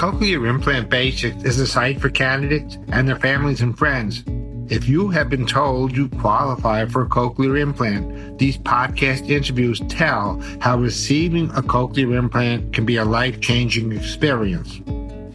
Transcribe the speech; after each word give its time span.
Cochlear 0.00 0.48
Implant 0.48 0.88
Basics 0.88 1.44
is 1.44 1.60
a 1.60 1.66
site 1.66 2.00
for 2.00 2.08
candidates 2.08 2.78
and 2.88 3.06
their 3.06 3.18
families 3.18 3.60
and 3.60 3.76
friends. 3.76 4.24
If 4.72 4.88
you 4.88 5.10
have 5.10 5.28
been 5.28 5.44
told 5.44 5.94
you 5.94 6.08
qualify 6.08 6.86
for 6.86 7.02
a 7.02 7.06
cochlear 7.06 7.60
implant, 7.60 8.38
these 8.38 8.56
podcast 8.56 9.28
interviews 9.28 9.78
tell 9.90 10.40
how 10.62 10.78
receiving 10.78 11.50
a 11.50 11.60
cochlear 11.60 12.16
implant 12.16 12.72
can 12.72 12.86
be 12.86 12.96
a 12.96 13.04
life 13.04 13.42
changing 13.42 13.92
experience. 13.92 14.80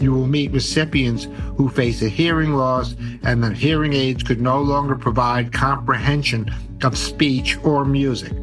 You 0.01 0.11
will 0.11 0.25
meet 0.25 0.51
recipients 0.51 1.27
who 1.57 1.70
face 1.70 2.02
a 2.02 2.09
hearing 2.09 2.55
loss 2.55 2.95
and 3.21 3.43
that 3.43 3.55
hearing 3.55 3.93
aids 3.93 4.23
could 4.23 4.41
no 4.41 4.59
longer 4.59 4.95
provide 4.95 5.54
comprehension 5.54 6.52
of 6.82 6.97
speech 6.97 7.55
or 7.63 7.86
music. 7.86 8.34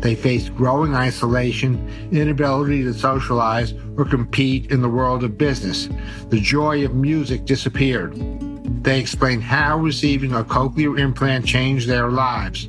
They 0.00 0.14
face 0.14 0.48
growing 0.48 0.94
isolation, 0.94 1.88
inability 2.12 2.84
to 2.84 2.94
socialize, 2.94 3.74
or 3.96 4.04
compete 4.04 4.70
in 4.70 4.80
the 4.80 4.88
world 4.88 5.24
of 5.24 5.36
business. 5.36 5.88
The 6.28 6.40
joy 6.40 6.84
of 6.84 6.94
music 6.94 7.44
disappeared. 7.44 8.14
They 8.84 9.00
explain 9.00 9.40
how 9.40 9.78
receiving 9.78 10.34
a 10.34 10.44
cochlear 10.44 10.98
implant 10.98 11.46
changed 11.46 11.88
their 11.88 12.10
lives. 12.10 12.68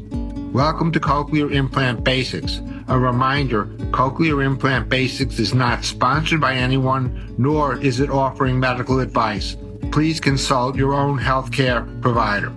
Welcome 0.54 0.92
to 0.94 1.00
Cochlear 1.00 1.52
Implant 1.54 2.04
Basics. 2.04 2.62
A 2.88 2.98
reminder 2.98 3.66
Cochlear 3.92 4.44
Implant 4.44 4.90
Basics 4.90 5.38
is 5.38 5.54
not 5.54 5.86
sponsored 5.86 6.42
by 6.42 6.56
anyone, 6.56 7.36
nor 7.38 7.78
is 7.78 8.00
it 8.00 8.10
offering 8.10 8.60
medical 8.60 9.00
advice. 9.00 9.56
Please 9.92 10.20
consult 10.20 10.76
your 10.76 10.96
own 10.96 11.20
healthcare 11.20 12.02
provider. 12.02 12.52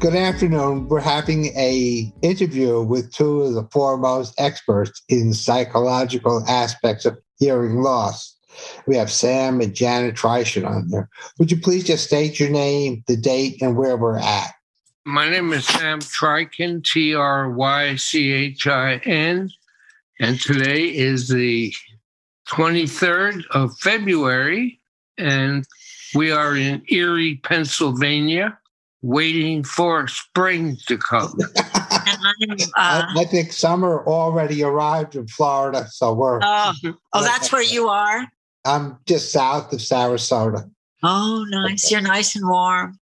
Good 0.00 0.16
afternoon. 0.16 0.88
We're 0.88 1.00
having 1.00 1.48
a 1.58 2.10
interview 2.22 2.80
with 2.80 3.12
two 3.12 3.42
of 3.42 3.52
the 3.52 3.64
foremost 3.64 4.32
experts 4.40 5.02
in 5.10 5.34
psychological 5.34 6.42
aspects 6.48 7.04
of 7.04 7.18
hearing 7.38 7.82
loss. 7.82 8.34
We 8.86 8.96
have 8.96 9.12
Sam 9.12 9.60
and 9.60 9.74
Janet 9.74 10.14
Trychin 10.14 10.66
on 10.66 10.88
there. 10.88 11.10
Would 11.38 11.50
you 11.50 11.60
please 11.60 11.84
just 11.84 12.06
state 12.06 12.40
your 12.40 12.48
name, 12.48 13.04
the 13.08 13.16
date, 13.18 13.60
and 13.60 13.76
where 13.76 13.98
we're 13.98 14.16
at? 14.16 14.52
My 15.04 15.28
name 15.28 15.52
is 15.52 15.66
Sam 15.66 16.00
Trychin, 16.00 16.82
T 16.82 17.14
R 17.14 17.50
Y 17.50 17.96
C 17.96 18.32
H 18.32 18.66
I 18.66 18.94
N, 19.04 19.50
and 20.18 20.40
today 20.40 20.96
is 20.96 21.28
the 21.28 21.74
23rd 22.48 23.44
of 23.50 23.76
February, 23.80 24.80
and 25.18 25.66
we 26.14 26.32
are 26.32 26.56
in 26.56 26.82
Erie, 26.88 27.36
Pennsylvania 27.42 28.56
waiting 29.02 29.64
for 29.64 30.06
spring 30.08 30.76
to 30.86 30.98
come. 30.98 31.32
uh, 31.56 31.62
I, 32.76 33.14
I, 33.16 33.24
think 33.24 33.52
summer 33.52 34.04
already 34.06 34.62
arrived 34.62 35.16
in 35.16 35.26
Florida, 35.26 35.86
so 35.90 36.12
we're. 36.12 36.40
Oh, 36.42 36.72
oh 37.12 37.22
that's 37.22 37.52
where 37.52 37.62
you 37.62 37.88
are. 37.88 38.26
I'm 38.64 38.98
just 39.06 39.32
south 39.32 39.72
of 39.72 39.80
Sarasota. 39.80 40.70
Oh, 41.02 41.46
nice! 41.48 41.90
You're 41.90 42.02
nice 42.02 42.36
and 42.36 42.48
warm. 42.48 42.98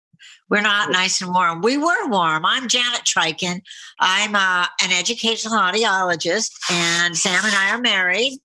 We're 0.50 0.62
not 0.62 0.92
nice 0.92 1.20
and 1.22 1.34
warm. 1.34 1.62
We 1.62 1.78
were 1.78 2.08
warm. 2.08 2.46
I'm 2.46 2.68
Janet 2.68 3.02
Trychin. 3.04 3.62
I'm 4.00 4.36
uh, 4.36 4.68
an 4.82 4.92
educational 4.98 5.58
audiologist, 5.58 6.52
and 6.72 7.18
Sam 7.18 7.44
and 7.44 7.56
I 7.56 7.72
are 7.72 7.82
married. 7.82 8.40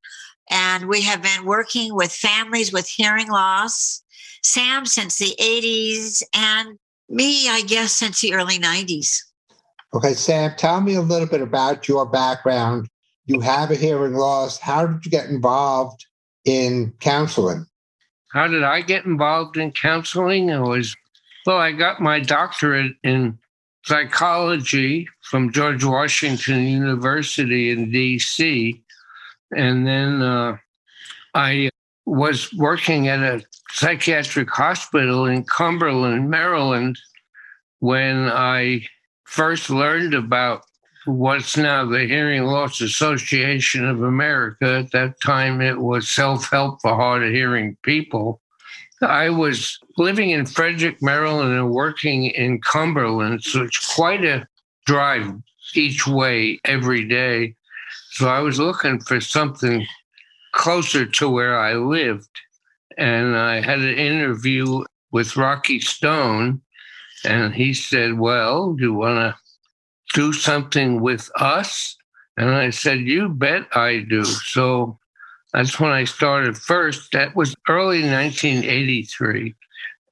And 0.51 0.89
we 0.89 1.03
have 1.03 1.23
been 1.23 1.45
working 1.45 1.95
with 1.95 2.13
families 2.13 2.73
with 2.73 2.89
hearing 2.89 3.31
loss. 3.31 4.03
Sam 4.43 4.87
since 4.87 5.19
the 5.19 5.37
80s, 5.41 6.23
and 6.35 6.77
me, 7.13 7.49
I 7.49 7.63
guess, 7.63 7.93
since 7.93 8.21
the 8.21 8.35
early 8.35 8.59
90s. 8.59 9.19
Okay, 9.95 10.15
Sam, 10.15 10.53
tell 10.57 10.81
me 10.81 10.95
a 10.95 11.03
little 11.03 11.29
bit 11.29 11.43
about 11.43 11.87
your 11.87 12.07
background. 12.07 12.89
You 13.27 13.41
have 13.41 13.71
a 13.71 13.75
hearing 13.75 14.15
loss. 14.15 14.59
How 14.59 14.87
did 14.87 15.05
you 15.05 15.11
get 15.11 15.27
involved 15.27 16.07
in 16.45 16.93
counseling? 17.01 17.67
How 18.33 18.49
did 18.49 18.63
I 18.63 18.81
get 18.81 19.05
involved 19.05 19.59
in 19.59 19.73
counseling? 19.73 20.51
I 20.51 20.61
was, 20.61 20.97
well, 21.47 21.59
I 21.59 21.73
got 21.73 22.01
my 22.01 22.19
doctorate 22.19 22.97
in 23.05 23.39
psychology 23.85 25.09
from 25.21 25.53
George 25.53 25.85
Washington 25.85 26.67
University 26.67 27.71
in 27.71 27.93
DC. 27.93 28.81
And 29.55 29.87
then 29.87 30.23
uh, 30.23 30.57
I 31.35 31.71
was 32.07 32.53
working 32.55 33.09
at 33.09 33.21
a 33.21 33.45
psychiatric 33.73 34.51
hospital 34.51 35.27
in 35.27 35.45
Cumberland, 35.45 36.29
Maryland, 36.29 36.99
when 37.81 38.29
I 38.29 38.87
first 39.25 39.71
learned 39.71 40.15
about 40.15 40.63
what's 41.07 41.57
now 41.57 41.85
the 41.85 42.07
Hearing 42.07 42.45
Loss 42.45 42.81
Association 42.81 43.89
of 43.89 44.03
America. 44.03 44.85
At 44.85 44.93
that 44.93 45.21
time, 45.21 45.61
it 45.61 45.79
was 45.79 46.09
Self 46.09 46.51
Help 46.51 46.81
for 46.83 46.95
Hard 46.95 47.25
of 47.25 47.33
Hearing 47.33 47.77
People. 47.83 48.41
I 49.01 49.31
was 49.31 49.79
living 49.97 50.31
in 50.31 50.47
Frederick, 50.47 51.03
Maryland, 51.03 51.55
and 51.55 51.73
working 51.73 52.27
in 52.27 52.61
Cumberland, 52.61 53.43
so 53.43 53.63
it's 53.63 53.95
quite 53.95 54.25
a 54.25 54.47
drive 54.87 55.33
each 55.75 56.07
way 56.07 56.61
every 56.65 57.05
day. 57.09 57.57
So 58.11 58.29
I 58.29 58.41
was 58.41 58.61
looking 58.61 59.01
for 59.01 59.21
something 59.21 59.87
closer 60.53 61.07
to 61.07 61.29
where 61.29 61.59
I 61.59 61.75
lived 61.75 62.29
and 62.99 63.37
I 63.37 63.61
had 63.61 63.81
an 63.81 63.99
interview 63.99 64.85
with 65.11 65.37
Rocky 65.37 65.81
Stone, 65.81 66.61
and 67.25 67.55
he 67.55 67.75
said, 67.75 68.19
Well, 68.19 68.73
do 68.75 68.85
you 68.85 68.95
want 68.95 69.19
to 69.19 69.37
do 70.15 70.33
something 70.33 71.01
with 71.01 71.31
us? 71.37 71.97
And 72.37 72.51
I 72.51 72.71
said, 72.71 73.01
You 73.01 73.29
bet 73.29 73.67
I 73.77 74.05
do. 74.09 74.25
So 74.25 74.99
that's 75.53 75.79
when 75.79 75.91
I 75.91 76.05
started 76.05 76.57
first. 76.57 77.13
That 77.13 77.37
was 77.37 77.55
early 77.69 78.03
1983. 78.03 79.55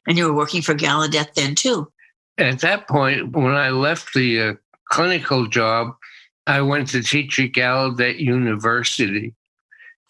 And 0.07 0.19
you 0.19 0.27
were 0.27 0.37
working 0.37 0.63
for 0.63 0.75
Gallaudet 0.75 1.35
then, 1.35 1.55
too? 1.55 1.91
At 2.39 2.61
that 2.61 2.89
point, 2.89 3.35
when 3.37 3.55
I 3.55 3.71
left 3.71 4.15
the 4.15 4.41
uh, 4.41 4.55
clinical 4.91 5.47
job, 5.47 5.95
I 6.47 6.61
went 6.63 6.89
to 6.89 7.03
teach 7.03 7.39
at 7.39 7.53
Gallaudet 7.53 8.19
University 8.19 9.35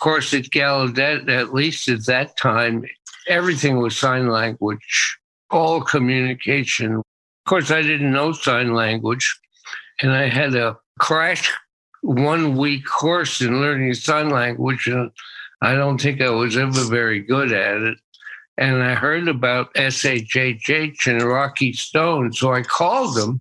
course, 0.01 0.35
at 0.35 0.45
Gallaudet, 0.45 1.31
at 1.31 1.55
least 1.55 1.89
at 1.89 2.07
that 2.07 2.37
time, 2.37 2.85
everything 3.29 3.79
was 3.79 3.97
sign 3.97 4.29
language, 4.29 5.19
all 5.51 5.81
communication. 5.81 6.97
Of 6.97 7.05
course, 7.47 7.71
I 7.71 7.83
didn't 7.83 8.13
know 8.13 8.33
sign 8.33 8.75
language, 8.75 9.39
and 10.03 10.13
I 10.13 10.29
had 10.29 10.55
a 10.55 10.77
crash 10.99 11.53
one 12.03 12.57
week 12.57 12.85
course 12.87 13.41
in 13.41 13.61
learning 13.61 13.95
sign 13.95 14.31
language, 14.31 14.87
and 14.87 15.11
I 15.63 15.75
don't 15.75 16.01
think 16.01 16.21
I 16.21 16.31
was 16.31 16.57
ever 16.57 16.85
very 16.85 17.21
good 17.21 17.53
at 17.53 17.83
it. 17.83 17.99
And 18.57 18.83
I 18.83 18.95
heard 18.95 19.29
about 19.29 19.73
SHHH 19.75 21.07
and 21.07 21.23
Rocky 21.23 21.73
Stone, 21.73 22.33
so 22.33 22.53
I 22.53 22.63
called 22.63 23.17
them. 23.17 23.41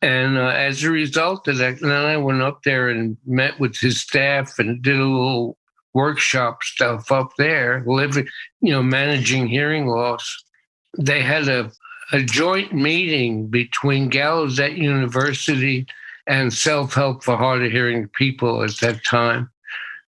And 0.00 0.38
uh, 0.38 0.48
as 0.48 0.84
a 0.84 0.90
result 0.90 1.48
of 1.48 1.58
that, 1.58 1.80
then 1.80 1.90
I 1.90 2.16
went 2.16 2.42
up 2.42 2.62
there 2.64 2.88
and 2.88 3.16
met 3.26 3.58
with 3.58 3.76
his 3.76 4.00
staff 4.00 4.58
and 4.58 4.80
did 4.82 4.96
a 4.96 5.04
little 5.04 5.57
workshop 5.98 6.62
stuff 6.62 7.10
up 7.10 7.30
there, 7.38 7.82
living, 7.86 8.28
you 8.60 8.72
know, 8.72 8.82
managing 8.82 9.48
hearing 9.48 9.86
loss. 9.86 10.24
They 10.96 11.22
had 11.22 11.48
a, 11.48 11.72
a 12.12 12.22
joint 12.22 12.72
meeting 12.72 13.48
between 13.48 14.08
Gallaudet 14.10 14.78
University 14.78 15.86
and 16.28 16.52
Self 16.52 16.94
Help 16.94 17.24
for 17.24 17.36
Hard 17.36 17.64
of 17.64 17.72
Hearing 17.72 18.08
People 18.16 18.62
at 18.62 18.76
that 18.76 19.04
time. 19.04 19.50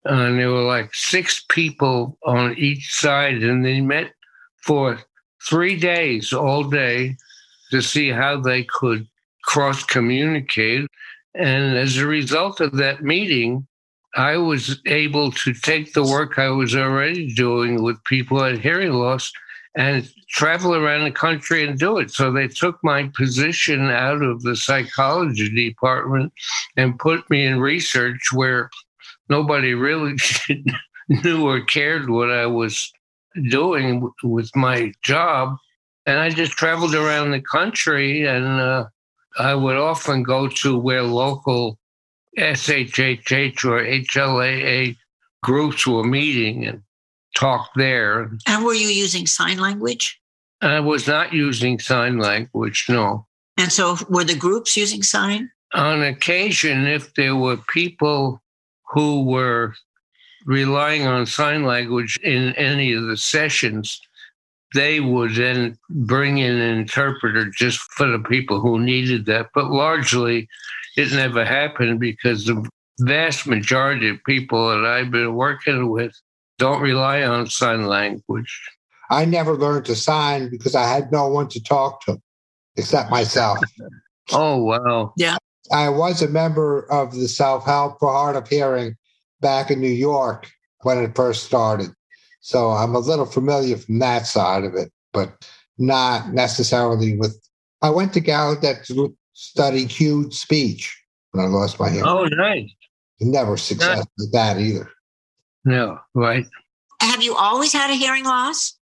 And 0.04 0.38
there 0.38 0.52
were 0.52 0.62
like 0.76 0.94
six 0.94 1.44
people 1.48 2.16
on 2.24 2.56
each 2.56 2.94
side, 2.94 3.42
and 3.42 3.64
they 3.64 3.80
met 3.80 4.12
for 4.62 5.00
three 5.48 5.76
days, 5.76 6.32
all 6.32 6.62
day, 6.62 7.16
to 7.72 7.82
see 7.82 8.10
how 8.10 8.40
they 8.40 8.62
could 8.62 9.08
cross 9.44 9.82
communicate. 9.82 10.86
And 11.34 11.76
as 11.76 11.96
a 11.96 12.06
result 12.06 12.60
of 12.60 12.76
that 12.76 13.02
meeting, 13.02 13.66
I 14.15 14.36
was 14.36 14.80
able 14.86 15.30
to 15.33 15.53
take 15.53 15.92
the 15.92 16.03
work 16.03 16.39
I 16.39 16.48
was 16.48 16.74
already 16.74 17.33
doing 17.34 17.83
with 17.83 18.03
people 18.04 18.42
at 18.42 18.59
hearing 18.59 18.92
loss 18.92 19.33
and 19.77 20.09
travel 20.28 20.74
around 20.74 21.04
the 21.04 21.12
country 21.12 21.65
and 21.65 21.78
do 21.78 21.98
it. 21.98 22.10
So 22.10 22.33
they 22.33 22.48
took 22.48 22.78
my 22.83 23.10
position 23.16 23.89
out 23.91 24.22
of 24.22 24.42
the 24.42 24.57
psychology 24.57 25.48
department 25.48 26.33
and 26.77 26.98
put 26.98 27.28
me 27.30 27.47
in 27.47 27.60
research 27.60 28.33
where 28.33 28.68
nobody 29.28 29.74
really 29.74 30.16
knew 31.09 31.47
or 31.47 31.60
cared 31.63 32.10
what 32.10 32.30
I 32.30 32.47
was 32.47 32.92
doing 33.48 34.10
with 34.24 34.54
my 34.56 34.92
job. 35.03 35.56
And 36.06 36.18
I 36.18 36.30
just 36.30 36.53
traveled 36.53 36.95
around 36.95 37.30
the 37.30 37.42
country 37.42 38.27
and 38.27 38.45
uh, 38.60 38.86
I 39.39 39.54
would 39.54 39.77
often 39.77 40.24
go 40.24 40.48
to 40.48 40.77
where 40.77 41.03
local 41.03 41.78
SHHH 42.38 43.65
or 43.65 43.82
HLAA 43.82 44.97
groups 45.42 45.86
were 45.86 46.04
meeting 46.04 46.66
and 46.66 46.82
talked 47.34 47.77
there. 47.77 48.30
And 48.47 48.65
were 48.65 48.74
you 48.74 48.88
using 48.88 49.27
sign 49.27 49.59
language? 49.59 50.21
I 50.62 50.80
was 50.80 51.06
not 51.06 51.32
using 51.32 51.78
sign 51.78 52.18
language, 52.18 52.86
no. 52.88 53.27
And 53.56 53.72
so 53.72 53.97
were 54.09 54.24
the 54.24 54.36
groups 54.36 54.77
using 54.77 55.03
sign? 55.03 55.50
On 55.74 56.03
occasion, 56.03 56.86
if 56.86 57.15
there 57.15 57.36
were 57.36 57.56
people 57.56 58.42
who 58.91 59.24
were 59.24 59.74
relying 60.44 61.06
on 61.06 61.27
sign 61.27 61.65
language 61.65 62.18
in 62.22 62.54
any 62.54 62.92
of 62.92 63.04
the 63.04 63.16
sessions, 63.16 64.00
they 64.74 65.00
would 65.00 65.34
then 65.34 65.78
bring 65.91 66.38
in 66.38 66.56
an 66.56 66.78
interpreter 66.78 67.50
just 67.50 67.78
for 67.92 68.06
the 68.06 68.18
people 68.18 68.60
who 68.60 68.78
needed 68.78 69.27
that. 69.27 69.48
But 69.54 69.71
largely, 69.71 70.48
it 70.97 71.13
never 71.13 71.45
happened 71.45 72.01
because 72.01 72.47
the 72.47 72.69
vast 73.01 73.47
majority 73.47 74.09
of 74.09 74.22
people 74.25 74.69
that 74.69 74.84
I've 74.84 75.10
been 75.10 75.34
working 75.34 75.89
with 75.91 76.13
don't 76.59 76.83
rely 76.83 77.22
on 77.22 77.47
sign 77.47 77.87
language. 77.87 78.60
I 79.10 79.25
never 79.25 79.57
learned 79.57 79.87
to 79.87 79.97
sign 79.97 80.51
because 80.51 80.75
I 80.75 80.87
had 80.87 81.10
no 81.10 81.27
one 81.28 81.48
to 81.48 81.63
talk 81.63 82.04
to 82.04 82.21
except 82.77 83.10
myself. 83.10 83.59
oh, 84.33 84.63
wow. 84.63 85.13
Yeah. 85.16 85.37
I 85.72 85.89
was 85.89 86.22
a 86.22 86.28
member 86.28 86.91
of 86.91 87.15
the 87.15 87.28
Self 87.28 87.65
Help 87.65 87.98
for 87.98 88.10
Hard 88.13 88.37
of 88.37 88.48
Hearing 88.48 88.97
back 89.41 89.71
in 89.71 89.81
New 89.81 89.89
York 89.89 90.51
when 90.83 90.98
it 90.98 91.15
first 91.15 91.45
started. 91.45 91.91
So 92.41 92.71
I'm 92.71 92.95
a 92.95 93.01
little 93.01 93.27
familiar 93.27 93.77
from 93.77 93.98
that 93.98 94.27
side 94.27 94.65
of 94.65 94.75
it, 94.75 94.91
but 95.13 95.47
not 95.78 96.33
necessarily 96.33 97.16
with. 97.16 97.37
I 97.83 97.91
went 97.91 98.13
to 98.15 98.21
Gallaudet 98.21 98.87
to 99.41 99.45
study 99.45 99.87
cued 99.87 100.33
speech 100.33 100.97
when 101.33 101.45
I 101.45 101.48
lost 101.48 101.81
my 101.81 101.89
hearing. 101.91 102.07
Oh, 102.07 102.25
nice. 102.25 102.71
Never 103.21 103.57
success 103.57 103.98
nice. 103.98 104.07
with 104.19 104.33
that 104.33 104.59
either. 104.59 104.91
No, 105.65 105.98
right. 106.15 106.47
Have 107.01 107.22
you 107.22 107.34
always 107.37 107.72
had 107.72 107.91
a 107.91 107.95
hearing 107.95 108.25
loss? 108.25 108.78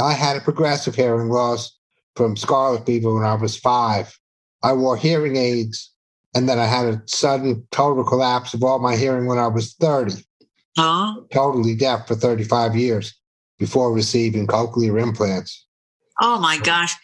I 0.00 0.12
had 0.12 0.36
a 0.36 0.40
progressive 0.40 0.94
hearing 0.94 1.28
loss 1.28 1.76
from 2.16 2.36
scarlet 2.36 2.86
fever 2.86 3.14
when 3.14 3.24
I 3.24 3.34
was 3.34 3.56
five. 3.56 4.16
I 4.62 4.72
wore 4.72 4.96
hearing 4.96 5.36
aids, 5.36 5.92
and 6.34 6.48
then 6.48 6.58
I 6.58 6.66
had 6.66 6.86
a 6.86 7.02
sudden 7.06 7.66
total 7.72 8.04
collapse 8.04 8.54
of 8.54 8.62
all 8.62 8.78
my 8.78 8.96
hearing 8.96 9.26
when 9.26 9.38
I 9.38 9.48
was 9.48 9.74
30. 9.74 10.24
Huh? 10.78 11.14
Totally 11.32 11.74
deaf 11.74 12.06
for 12.06 12.14
35 12.14 12.76
years 12.76 13.12
before 13.58 13.92
receiving 13.92 14.46
cochlear 14.46 15.00
implants. 15.02 15.66
Oh 16.20 16.38
my 16.38 16.58
gosh. 16.58 16.94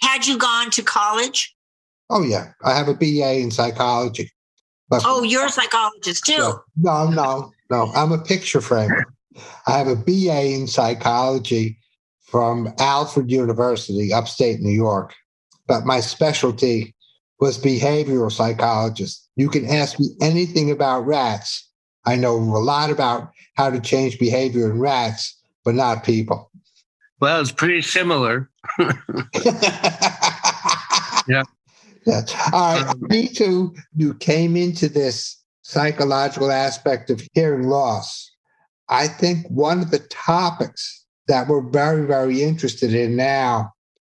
Had 0.00 0.26
you 0.26 0.38
gone 0.38 0.70
to 0.70 0.82
college? 0.82 1.54
Oh, 2.10 2.22
yeah. 2.22 2.52
I 2.64 2.76
have 2.76 2.88
a 2.88 2.94
BA 2.94 3.38
in 3.38 3.50
psychology. 3.50 4.30
But, 4.88 5.02
oh, 5.04 5.22
you're 5.22 5.46
a 5.46 5.50
psychologist 5.50 6.24
too? 6.24 6.54
No, 6.76 7.10
no, 7.10 7.52
no. 7.70 7.90
I'm 7.94 8.12
a 8.12 8.18
picture 8.18 8.60
framer. 8.60 9.04
I 9.66 9.76
have 9.78 9.88
a 9.88 9.96
BA 9.96 10.54
in 10.54 10.66
psychology 10.66 11.78
from 12.22 12.72
Alfred 12.78 13.30
University, 13.30 14.12
upstate 14.12 14.60
New 14.60 14.70
York. 14.70 15.14
But 15.66 15.84
my 15.84 16.00
specialty 16.00 16.94
was 17.40 17.58
behavioral 17.58 18.32
psychologist. 18.32 19.28
You 19.36 19.50
can 19.50 19.66
ask 19.66 20.00
me 20.00 20.08
anything 20.20 20.70
about 20.70 21.06
rats. 21.06 21.68
I 22.06 22.16
know 22.16 22.34
a 22.34 22.58
lot 22.58 22.90
about 22.90 23.30
how 23.54 23.70
to 23.70 23.80
change 23.80 24.18
behavior 24.18 24.70
in 24.70 24.78
rats, 24.80 25.38
but 25.64 25.74
not 25.74 26.04
people. 26.04 26.50
Well, 27.20 27.40
it's 27.40 27.52
pretty 27.52 27.82
similar. 27.82 28.48
yeah. 31.28 31.42
Yeah. 32.06 32.22
All 32.52 32.80
right. 32.80 33.00
Me 33.02 33.28
too. 33.28 33.74
You 33.94 34.14
came 34.14 34.56
into 34.56 34.88
this 34.88 35.36
psychological 35.62 36.50
aspect 36.50 37.10
of 37.10 37.26
hearing 37.34 37.68
loss. 37.68 38.30
I 38.88 39.08
think 39.08 39.46
one 39.48 39.80
of 39.80 39.90
the 39.90 39.98
topics 39.98 41.04
that 41.28 41.46
we're 41.46 41.62
very, 41.62 42.06
very 42.06 42.42
interested 42.42 42.94
in 42.94 43.14
now. 43.14 43.72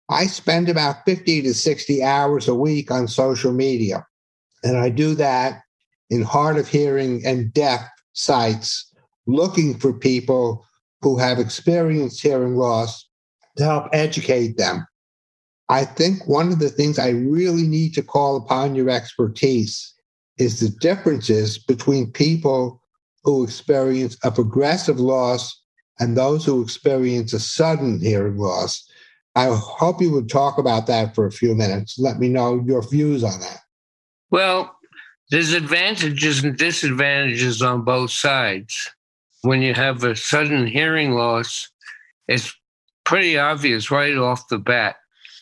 I 0.10 0.26
spend 0.28 0.70
about 0.70 1.06
50 1.06 1.44
to 1.44 1.54
60 1.54 2.04
hours 2.04 2.48
a 2.48 2.56
week 2.56 2.90
on 2.92 3.08
social 3.08 3.52
media. 3.52 4.06
And 4.64 4.78
I 4.78 4.90
do 4.90 5.16
that 5.16 5.62
in 6.10 6.22
hard 6.22 6.58
of 6.58 6.68
hearing 6.68 7.26
and 7.26 7.54
deaf 7.54 7.88
sites, 8.14 8.92
looking 9.28 9.78
for 9.78 9.94
people 9.94 10.66
who 11.02 11.18
have 11.18 11.40
experienced 11.40 12.22
hearing 12.22 12.56
loss 12.56 13.08
to 13.58 13.64
help 13.64 13.88
educate 13.94 14.58
them. 14.58 14.86
I 15.70 15.86
think 15.86 16.28
one 16.28 16.52
of 16.52 16.60
the 16.60 16.70
things 16.70 16.98
I 16.98 17.10
really 17.10 17.68
need 17.68 17.94
to 17.94 18.02
call 18.02 18.36
upon 18.36 18.74
your 18.74 18.90
expertise 18.90 19.94
is 20.40 20.60
the 20.60 20.70
differences 20.80 21.60
between 21.60 22.12
people 22.12 22.82
who 23.24 23.44
experience 23.44 24.18
a 24.24 24.32
progressive 24.32 25.00
loss 25.00 25.62
and 26.00 26.18
those 26.18 26.44
who 26.44 26.64
experience 26.64 27.34
a 27.34 27.40
sudden 27.40 28.00
hearing 28.00 28.38
loss. 28.38 28.90
I 29.36 29.50
hope 29.54 30.02
you 30.02 30.12
would 30.12 30.30
talk 30.30 30.58
about 30.58 30.88
that 30.88 31.14
for 31.14 31.28
a 31.28 31.32
few 31.32 31.54
minutes. 31.54 32.00
Let 32.00 32.18
me 32.18 32.30
know 32.30 32.64
your 32.66 32.82
views 32.82 33.24
on 33.24 33.40
that. 33.40 33.60
Well, 34.32 34.76
there's 35.30 35.54
advantages 35.54 36.44
and 36.44 36.58
disadvantages 36.58 37.62
on 37.62 37.84
both 37.84 38.12
sides. 38.12 38.90
When 39.42 39.62
you 39.62 39.74
have 39.76 40.04
a 40.04 40.16
sudden 40.16 40.66
hearing 40.66 41.12
loss, 41.12 41.70
it's 42.28 42.56
pretty 43.04 43.38
obvious 43.38 43.92
right 43.92 44.18
off 44.18 44.48
the 44.48 44.58
bat. 44.58 44.96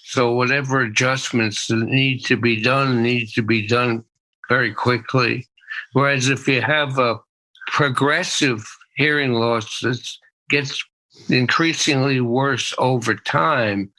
So 0.10 0.32
whatever 0.32 0.80
adjustments 0.80 1.68
that 1.68 1.76
need 1.76 2.24
to 2.28 2.38
be 2.38 2.62
done 2.62 3.04
need 3.04 3.28
to 3.34 3.42
be 3.42 3.68
done 3.68 4.06
very 4.48 4.74
quickly. 4.74 5.46
Whereas 5.92 6.30
if 6.30 6.48
you 6.48 6.62
have 6.62 6.98
a 6.98 7.20
progressive 7.68 8.66
hearing 8.96 9.34
loss, 9.34 9.82
that 9.82 10.02
gets 10.50 10.82
increasingly 11.28 12.22
worse 12.22 12.74
over 12.78 13.16
time, 13.16 13.92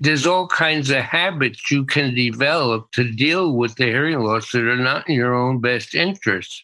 there's 0.00 0.26
all 0.26 0.48
kinds 0.48 0.90
of 0.90 0.98
habits 0.98 1.70
you 1.70 1.86
can 1.86 2.14
develop 2.14 2.92
to 2.92 3.10
deal 3.10 3.54
with 3.54 3.74
the 3.76 3.86
hearing 3.86 4.20
loss 4.20 4.52
that 4.52 4.68
are 4.68 4.76
not 4.76 5.08
in 5.08 5.14
your 5.14 5.34
own 5.34 5.62
best 5.62 5.94
interest. 5.94 6.62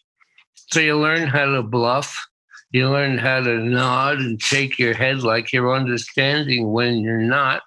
So 0.53 0.79
you 0.79 0.95
learn 0.95 1.27
how 1.27 1.45
to 1.45 1.63
bluff, 1.63 2.23
you 2.69 2.87
learn 2.87 3.17
how 3.17 3.39
to 3.41 3.57
nod 3.57 4.19
and 4.19 4.39
shake 4.39 4.77
your 4.77 4.93
head 4.93 5.23
like 5.23 5.51
you're 5.51 5.75
understanding 5.75 6.71
when 6.71 6.99
you're 6.99 7.17
not. 7.17 7.63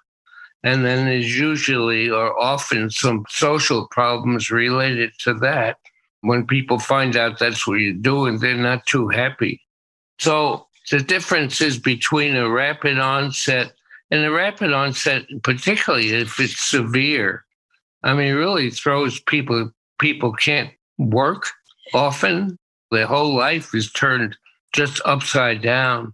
And 0.63 0.85
then 0.85 1.05
there's 1.05 1.39
usually 1.39 2.09
or 2.09 2.37
often 2.39 2.89
some 2.89 3.25
social 3.29 3.87
problems 3.87 4.51
related 4.51 5.11
to 5.19 5.33
that. 5.35 5.77
When 6.21 6.45
people 6.45 6.79
find 6.79 7.15
out 7.15 7.39
that's 7.39 7.65
what 7.65 7.75
you're 7.75 7.93
doing, 7.93 8.39
they're 8.39 8.55
not 8.55 8.85
too 8.85 9.07
happy. 9.07 9.61
So 10.19 10.67
the 10.91 10.99
difference 10.99 11.61
is 11.61 11.77
between 11.77 12.35
a 12.35 12.49
rapid 12.49 12.99
onset 12.99 13.71
and 14.11 14.25
a 14.25 14.31
rapid 14.31 14.73
onset, 14.73 15.23
particularly 15.43 16.09
if 16.09 16.39
it's 16.39 16.59
severe, 16.59 17.45
I 18.03 18.13
mean, 18.13 18.33
really 18.35 18.69
throws 18.69 19.19
people, 19.19 19.71
people 19.99 20.33
can't 20.33 20.71
work 20.97 21.47
often. 21.93 22.57
Their 22.91 23.05
whole 23.05 23.35
life 23.35 23.75
is 23.75 23.91
turned 23.91 24.37
just 24.73 25.01
upside 25.05 25.61
down. 25.61 26.13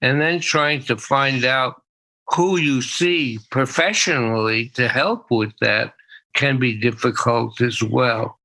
And 0.00 0.20
then 0.20 0.40
trying 0.40 0.82
to 0.84 0.96
find 0.96 1.44
out 1.44 1.81
who 2.28 2.56
you 2.56 2.82
see 2.82 3.38
professionally 3.50 4.68
to 4.74 4.88
help 4.88 5.30
with 5.30 5.52
that 5.60 5.94
can 6.34 6.58
be 6.58 6.78
difficult 6.78 7.60
as 7.60 7.82
well. 7.82 8.38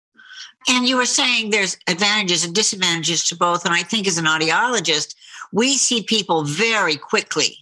And 0.70 0.88
you 0.88 0.98
were 0.98 1.06
saying 1.06 1.50
there's 1.50 1.78
advantages 1.88 2.44
and 2.44 2.54
disadvantages 2.54 3.24
to 3.26 3.38
both. 3.38 3.64
And 3.64 3.74
I 3.74 3.84
think 3.84 4.08
as 4.08 4.18
an 4.18 4.26
audiologist, 4.26 5.16
we 5.54 5.76
see 5.76 6.04
people 6.04 6.44
very 6.44 6.98
quickly 6.98 7.56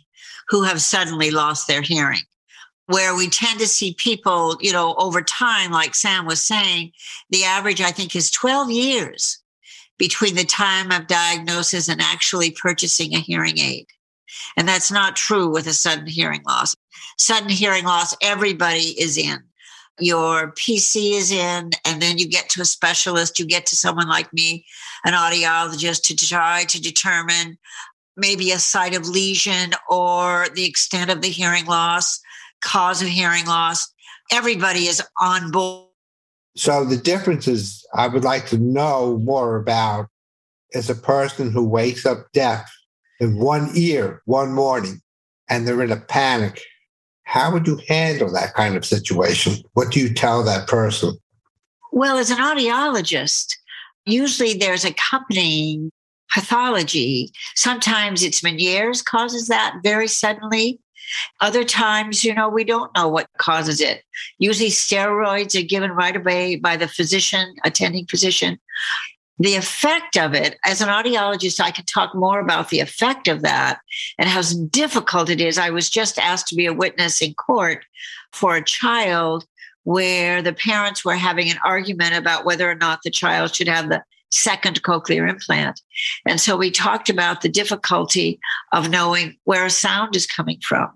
who 0.50 0.64
have 0.64 0.82
suddenly 0.82 1.30
lost 1.30 1.68
their 1.68 1.82
hearing 1.82 2.22
where 2.88 3.16
we 3.16 3.28
tend 3.28 3.60
to 3.60 3.68
see 3.68 3.94
people, 3.96 4.58
you 4.62 4.72
know, 4.72 4.94
over 4.98 5.22
time, 5.22 5.72
like 5.72 5.96
Sam 5.96 6.26
was 6.26 6.42
saying, 6.42 6.92
the 7.30 7.44
average, 7.44 7.82
I 7.82 7.92
think, 7.92 8.16
is 8.16 8.30
12 8.32 8.70
years 8.70 9.40
between 9.98 10.36
the 10.36 10.46
time 10.46 10.92
of 10.92 11.08
diagnosis 11.08 11.88
and 11.88 12.02
actually 12.02 12.52
purchasing 12.52 13.16
a 13.16 13.20
hearing 13.20 13.58
aid. 13.58 13.88
And 14.58 14.68
that's 14.68 14.92
not 14.92 15.16
true 15.16 15.50
with 15.50 15.68
a 15.68 15.74
sudden 15.74 16.08
hearing 16.08 16.42
loss. 16.48 16.76
Sudden 17.18 17.50
hearing 17.50 17.86
loss, 17.86 18.16
everybody 18.22 19.00
is 19.00 19.18
in. 19.18 19.40
Your 20.00 20.52
PC 20.52 21.14
is 21.14 21.32
in, 21.32 21.72
and 21.86 22.02
then 22.02 22.18
you 22.18 22.28
get 22.28 22.50
to 22.50 22.62
a 22.62 22.66
specialist, 22.66 23.40
you 23.40 23.46
get 23.46 23.66
to 23.68 23.78
someone 23.78 24.10
like 24.10 24.32
me, 24.34 24.66
an 25.06 25.14
audiologist, 25.14 26.04
to 26.04 26.16
try 26.16 26.66
to 26.66 26.82
determine 26.82 27.58
maybe 28.18 28.52
a 28.52 28.60
site 28.60 28.96
of 28.96 29.08
lesion 29.08 29.72
or 29.90 30.48
the 30.54 30.66
extent 30.66 31.10
of 31.10 31.22
the 31.22 31.30
hearing 31.30 31.66
loss, 31.66 32.20
cause 32.62 33.02
of 33.02 33.08
hearing 33.08 33.46
loss. 33.46 33.90
Everybody 34.32 34.88
is 34.88 35.02
on 35.22 35.52
board. 35.52 35.88
So 36.58 36.84
the 36.86 36.98
differences 36.98 37.86
I 37.94 38.08
would 38.08 38.24
like 38.24 38.48
to 38.48 38.58
know 38.58 39.18
more 39.20 39.56
about 39.58 40.08
is 40.72 40.90
a 40.90 40.96
person 40.96 41.52
who 41.52 41.64
wakes 41.64 42.06
up 42.06 42.28
deaf 42.34 42.70
in 43.20 43.38
one 43.38 43.70
ear 43.76 44.22
one 44.26 44.52
morning 44.54 45.02
and 45.50 45.68
they're 45.68 45.84
in 45.84 45.92
a 45.92 45.98
panic. 46.00 46.62
How 47.24 47.52
would 47.52 47.68
you 47.68 47.80
handle 47.88 48.32
that 48.34 48.54
kind 48.54 48.76
of 48.76 48.86
situation? 48.86 49.56
What 49.74 49.92
do 49.92 50.00
you 50.00 50.14
tell 50.14 50.44
that 50.44 50.68
person? 50.68 51.18
Well, 51.92 52.18
as 52.18 52.30
an 52.30 52.38
audiologist, 52.38 53.56
usually 54.06 54.54
there's 54.54 54.86
accompanying 54.86 55.92
pathology. 56.34 57.32
Sometimes 57.56 58.24
it's 58.24 58.42
Meniere's 58.42 59.02
causes 59.02 59.48
that 59.48 59.78
very 59.84 60.08
suddenly. 60.08 60.80
Other 61.40 61.64
times, 61.64 62.24
you 62.24 62.34
know, 62.34 62.50
we 62.50 62.64
don't 62.64 62.94
know 62.96 63.08
what 63.08 63.30
causes 63.38 63.80
it. 63.80 64.04
Usually, 64.40 64.70
steroids 64.70 65.58
are 65.58 65.66
given 65.66 65.92
right 65.92 66.16
away 66.16 66.56
by 66.56 66.78
the 66.78 66.88
physician, 66.88 67.56
attending 67.64 68.08
physician. 68.08 68.60
The 69.38 69.56
effect 69.56 70.18
of 70.18 70.34
it, 70.34 70.58
as 70.66 70.82
an 70.82 70.88
audiologist, 70.88 71.60
I 71.60 71.72
can 71.72 71.86
talk 71.86 72.16
more 72.16 72.40
about 72.40 72.70
the 72.70 72.80
effect 72.80 73.28
of 73.28 73.42
that 73.42 73.80
and 74.18 74.30
how 74.30 74.42
difficult 74.70 75.30
it 75.30 75.42
is. 75.42 75.58
I 75.58 75.72
was 75.72 75.90
just 75.90 76.18
asked 76.18 76.48
to 76.48 76.56
be 76.56 76.66
a 76.66 76.74
witness 76.74 77.22
in 77.22 77.34
court 77.34 77.86
for 78.32 78.56
a 78.56 78.64
child 78.64 79.46
where 79.84 80.42
the 80.42 80.54
parents 80.54 81.04
were 81.04 81.16
having 81.16 81.50
an 81.50 81.60
argument 81.64 82.16
about 82.16 82.46
whether 82.46 82.70
or 82.70 82.76
not 82.76 83.00
the 83.04 83.12
child 83.12 83.54
should 83.54 83.68
have 83.68 83.90
the 83.90 84.04
second 84.32 84.82
cochlear 84.84 85.30
implant. 85.30 85.82
And 86.26 86.42
so 86.42 86.58
we 86.58 86.72
talked 86.72 87.10
about 87.10 87.42
the 87.42 87.50
difficulty 87.50 88.40
of 88.72 88.90
knowing 88.90 89.36
where 89.44 89.66
a 89.66 89.70
sound 89.70 90.16
is 90.16 90.26
coming 90.26 90.60
from. 90.62 90.90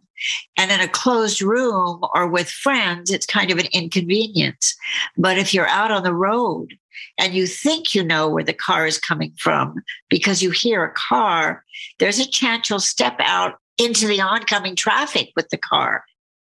And 0.58 0.72
in 0.72 0.81
a 0.81 0.88
closed 0.88 1.41
room 1.41 2.01
or 2.13 2.27
with 2.27 2.50
friends, 2.50 3.12
it's 3.12 3.25
kind 3.25 3.51
of 3.51 3.58
an 3.58 3.67
inconvenience. 3.72 4.75
But 5.17 5.38
if 5.38 5.53
you're 5.53 5.67
out 5.67 5.91
on 5.91 6.03
the 6.03 6.13
road 6.13 6.74
and 7.19 7.34
you 7.34 7.48
think 7.48 7.93
you 7.93 8.03
know 8.03 8.29
where 8.29 8.43
the 8.43 8.53
car 8.53 8.86
is 8.86 8.98
coming 8.98 9.34
from 9.38 9.81
because 10.10 10.41
you 10.41 10.51
hear 10.51 10.84
a 10.84 10.93
car, 10.93 11.63
there's 12.00 12.19
a 12.19 12.29
chance 12.29 12.69
you'll 12.69 12.79
step 12.79 13.15
out 13.19 13.60
into 13.77 14.08
the 14.08 14.22
oncoming 14.22 14.75
traffic 14.75 15.31
with 15.36 15.50
the 15.50 15.58
car. 15.58 16.03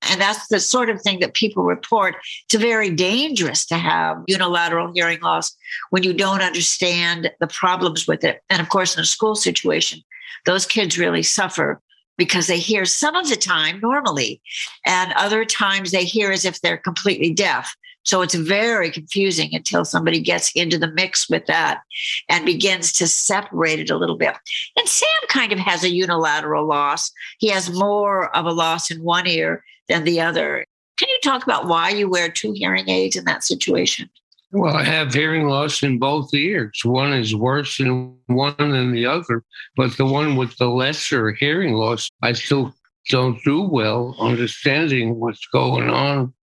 And 0.10 0.22
that's 0.22 0.48
the 0.48 0.60
sort 0.60 0.90
of 0.90 1.02
thing 1.02 1.20
that 1.20 1.34
people 1.34 1.64
report. 1.64 2.16
It's 2.46 2.62
very 2.62 2.90
dangerous 2.90 3.66
to 3.68 3.78
have 3.78 4.24
unilateral 4.28 4.92
hearing 4.94 5.20
loss 5.22 5.56
when 5.90 6.04
you 6.04 6.14
don't 6.14 6.42
understand 6.42 7.32
the 7.40 7.48
problems 7.48 8.08
with 8.08 8.24
it. 8.24 8.42
And 8.50 8.62
of 8.62 8.70
course, 8.70 8.96
in 8.96 9.02
a 9.02 9.06
school 9.06 9.36
situation, 9.36 10.02
those 10.46 10.66
kids 10.66 10.98
really 10.98 11.24
suffer 11.24 11.82
because 12.18 12.48
they 12.48 12.60
hear 12.60 12.86
some 12.86 13.16
of 13.16 13.28
the 13.30 13.36
time 13.36 13.80
normally, 13.82 14.42
and 14.86 15.12
other 15.14 15.44
times 15.44 15.92
they 15.92 16.06
hear 16.06 16.32
as 16.32 16.46
if 16.46 16.62
they're 16.62 16.78
completely 16.78 17.34
deaf. 17.34 17.76
So 18.06 18.22
it's 18.22 18.36
very 18.36 18.92
confusing 18.92 19.50
until 19.54 19.84
somebody 19.84 20.22
gets 20.22 20.52
into 20.56 20.78
the 20.78 20.92
mix 20.92 21.28
with 21.28 21.48
that 21.48 21.82
and 22.30 22.46
begins 22.46 22.94
to 22.94 23.08
separate 23.08 23.80
it 23.80 23.90
a 23.90 23.98
little 23.98 24.18
bit. 24.18 24.36
And 24.78 24.88
Sam 24.88 25.10
kind 25.28 25.52
of 25.52 25.60
has 25.60 25.84
a 25.84 25.90
unilateral 25.90 26.68
loss. 26.68 27.12
He 27.40 27.50
has 27.50 27.74
more 27.74 28.36
of 28.36 28.46
a 28.46 28.52
loss 28.52 28.92
in 28.92 29.04
one 29.04 29.28
ear 29.28 29.64
than 29.90 30.04
the 30.04 30.22
other. 30.22 30.66
Can 30.98 31.10
you 31.10 31.20
talk 31.24 31.44
about 31.44 31.68
why 31.68 31.90
you 31.90 32.08
wear 32.08 32.30
two 32.30 32.54
hearing 32.54 32.90
aids 32.90 33.16
in 33.16 33.26
that 33.26 33.44
situation? 33.44 34.10
Well, 34.52 34.76
I 34.76 34.84
have 34.84 35.14
hearing 35.14 35.48
loss 35.48 35.82
in 35.82 35.98
both 35.98 36.34
ears. 36.34 36.80
One 36.86 37.12
is 37.12 37.36
worse 37.36 37.78
than 37.80 38.16
one 38.28 38.56
than 38.58 38.94
the 38.94 39.06
other, 39.08 39.44
but 39.76 39.98
the 39.98 40.06
one 40.06 40.36
with 40.36 40.56
the 40.58 40.70
lesser 40.70 41.34
hearing 41.34 41.74
loss, 41.74 42.10
I 42.22 42.34
still 42.34 42.74
don't 43.10 43.44
do 43.44 43.64
well 43.64 44.16
understanding 44.20 45.20
what's 45.20 45.46
going 45.48 45.90
on 45.90 46.34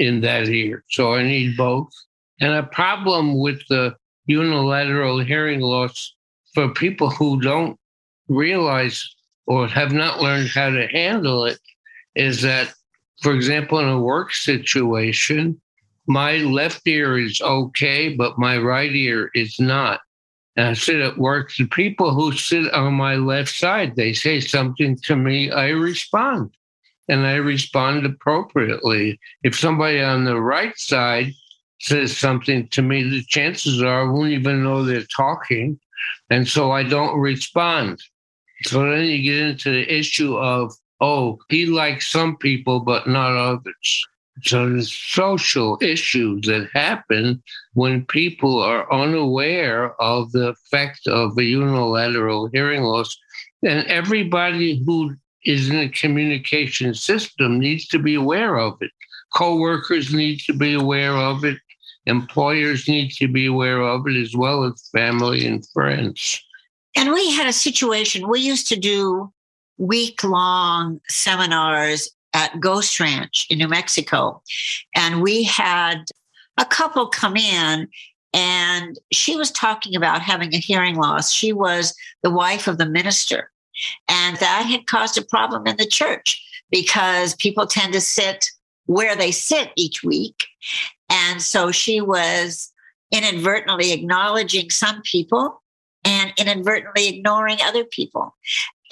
in 0.00 0.22
that 0.22 0.48
ear. 0.48 0.82
So 0.88 1.14
I 1.14 1.22
need 1.22 1.56
both. 1.56 1.92
And 2.40 2.54
a 2.54 2.62
problem 2.62 3.38
with 3.38 3.60
the 3.68 3.94
unilateral 4.26 5.20
hearing 5.20 5.60
loss 5.60 6.14
for 6.54 6.72
people 6.72 7.10
who 7.10 7.40
don't 7.40 7.78
realize 8.28 9.06
or 9.46 9.68
have 9.68 9.92
not 9.92 10.20
learned 10.20 10.48
how 10.48 10.70
to 10.70 10.86
handle 10.88 11.44
it 11.44 11.58
is 12.14 12.40
that, 12.42 12.72
for 13.20 13.34
example, 13.34 13.78
in 13.78 13.88
a 13.88 14.00
work 14.00 14.32
situation, 14.32 15.60
my 16.06 16.38
left 16.38 16.86
ear 16.86 17.18
is 17.18 17.40
okay, 17.42 18.14
but 18.14 18.38
my 18.38 18.56
right 18.56 18.94
ear 18.94 19.30
is 19.34 19.60
not. 19.60 20.00
And 20.56 20.68
I 20.68 20.72
sit 20.72 21.00
at 21.00 21.18
work. 21.18 21.52
The 21.54 21.66
people 21.66 22.14
who 22.14 22.32
sit 22.32 22.72
on 22.72 22.94
my 22.94 23.16
left 23.16 23.54
side, 23.54 23.96
they 23.96 24.14
say 24.14 24.40
something 24.40 24.96
to 25.04 25.14
me, 25.14 25.50
I 25.50 25.68
respond 25.68 26.50
and 27.10 27.26
I 27.26 27.34
respond 27.34 28.06
appropriately. 28.06 29.18
If 29.42 29.58
somebody 29.58 30.00
on 30.00 30.24
the 30.24 30.40
right 30.40 30.78
side 30.78 31.32
says 31.80 32.16
something 32.16 32.68
to 32.68 32.82
me, 32.82 33.02
the 33.02 33.24
chances 33.24 33.82
are 33.82 34.02
I 34.02 34.10
won't 34.10 34.30
even 34.30 34.62
know 34.62 34.84
they're 34.84 35.02
talking. 35.16 35.80
And 36.30 36.46
so 36.46 36.70
I 36.70 36.84
don't 36.84 37.18
respond. 37.18 38.00
So 38.62 38.88
then 38.88 39.06
you 39.06 39.22
get 39.22 39.48
into 39.48 39.70
the 39.70 39.92
issue 39.92 40.36
of, 40.36 40.72
oh, 41.00 41.38
he 41.48 41.66
likes 41.66 42.08
some 42.08 42.36
people, 42.36 42.78
but 42.78 43.08
not 43.08 43.36
others. 43.36 44.06
So 44.42 44.70
the 44.70 44.84
social 44.84 45.78
issues 45.82 46.46
that 46.46 46.68
happen 46.72 47.42
when 47.74 48.06
people 48.06 48.62
are 48.62 48.90
unaware 48.92 50.00
of 50.00 50.30
the 50.30 50.50
effect 50.50 51.08
of 51.08 51.36
a 51.36 51.42
unilateral 51.42 52.50
hearing 52.52 52.82
loss. 52.82 53.18
And 53.66 53.84
everybody 53.88 54.82
who 54.86 55.16
is 55.44 55.70
in 55.70 55.76
a 55.76 55.88
communication 55.88 56.94
system 56.94 57.58
needs 57.58 57.86
to 57.88 57.98
be 57.98 58.14
aware 58.14 58.58
of 58.58 58.76
it. 58.80 58.90
Co-workers 59.34 60.12
need 60.12 60.40
to 60.40 60.52
be 60.52 60.74
aware 60.74 61.16
of 61.16 61.44
it. 61.44 61.58
Employers 62.06 62.88
need 62.88 63.10
to 63.12 63.28
be 63.28 63.46
aware 63.46 63.80
of 63.80 64.06
it 64.06 64.16
as 64.16 64.34
well 64.34 64.64
as 64.64 64.88
family 64.92 65.46
and 65.46 65.66
friends. 65.68 66.42
And 66.96 67.12
we 67.12 67.30
had 67.32 67.46
a 67.46 67.52
situation, 67.52 68.28
we 68.28 68.40
used 68.40 68.68
to 68.68 68.76
do 68.76 69.32
week 69.78 70.24
long 70.24 71.00
seminars 71.08 72.10
at 72.34 72.60
Ghost 72.60 72.98
Ranch 73.00 73.46
in 73.50 73.58
New 73.58 73.68
Mexico. 73.68 74.42
And 74.94 75.22
we 75.22 75.44
had 75.44 76.04
a 76.58 76.64
couple 76.64 77.06
come 77.06 77.36
in 77.36 77.88
and 78.32 78.98
she 79.12 79.36
was 79.36 79.50
talking 79.50 79.96
about 79.96 80.20
having 80.20 80.54
a 80.54 80.58
hearing 80.58 80.96
loss. 80.96 81.32
She 81.32 81.52
was 81.52 81.94
the 82.22 82.30
wife 82.30 82.68
of 82.68 82.78
the 82.78 82.86
minister. 82.86 83.49
And 84.08 84.36
that 84.38 84.66
had 84.66 84.86
caused 84.86 85.18
a 85.18 85.24
problem 85.24 85.66
in 85.66 85.76
the 85.76 85.86
church 85.86 86.42
because 86.70 87.34
people 87.36 87.66
tend 87.66 87.92
to 87.92 88.00
sit 88.00 88.46
where 88.86 89.14
they 89.14 89.30
sit 89.30 89.70
each 89.76 90.02
week. 90.02 90.46
And 91.08 91.42
so 91.42 91.70
she 91.70 92.00
was 92.00 92.72
inadvertently 93.12 93.92
acknowledging 93.92 94.70
some 94.70 95.02
people 95.02 95.62
and 96.04 96.32
inadvertently 96.38 97.08
ignoring 97.08 97.58
other 97.62 97.84
people. 97.84 98.34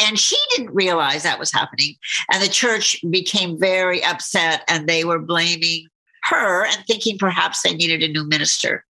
And 0.01 0.19
she 0.19 0.37
didn't 0.51 0.75
realize 0.75 1.23
that 1.23 1.39
was 1.39 1.53
happening. 1.53 1.95
And 2.33 2.43
the 2.43 2.49
church 2.49 3.01
became 3.11 3.59
very 3.59 4.05
upset 4.05 4.63
and 4.69 4.87
they 4.87 5.05
were 5.05 5.19
blaming 5.19 5.89
her 6.25 6.67
and 6.67 6.85
thinking 6.87 7.19
perhaps 7.19 7.63
they 7.63 7.75
needed 7.75 8.03
a 8.03 8.13
new 8.13 8.25
minister. 8.25 8.85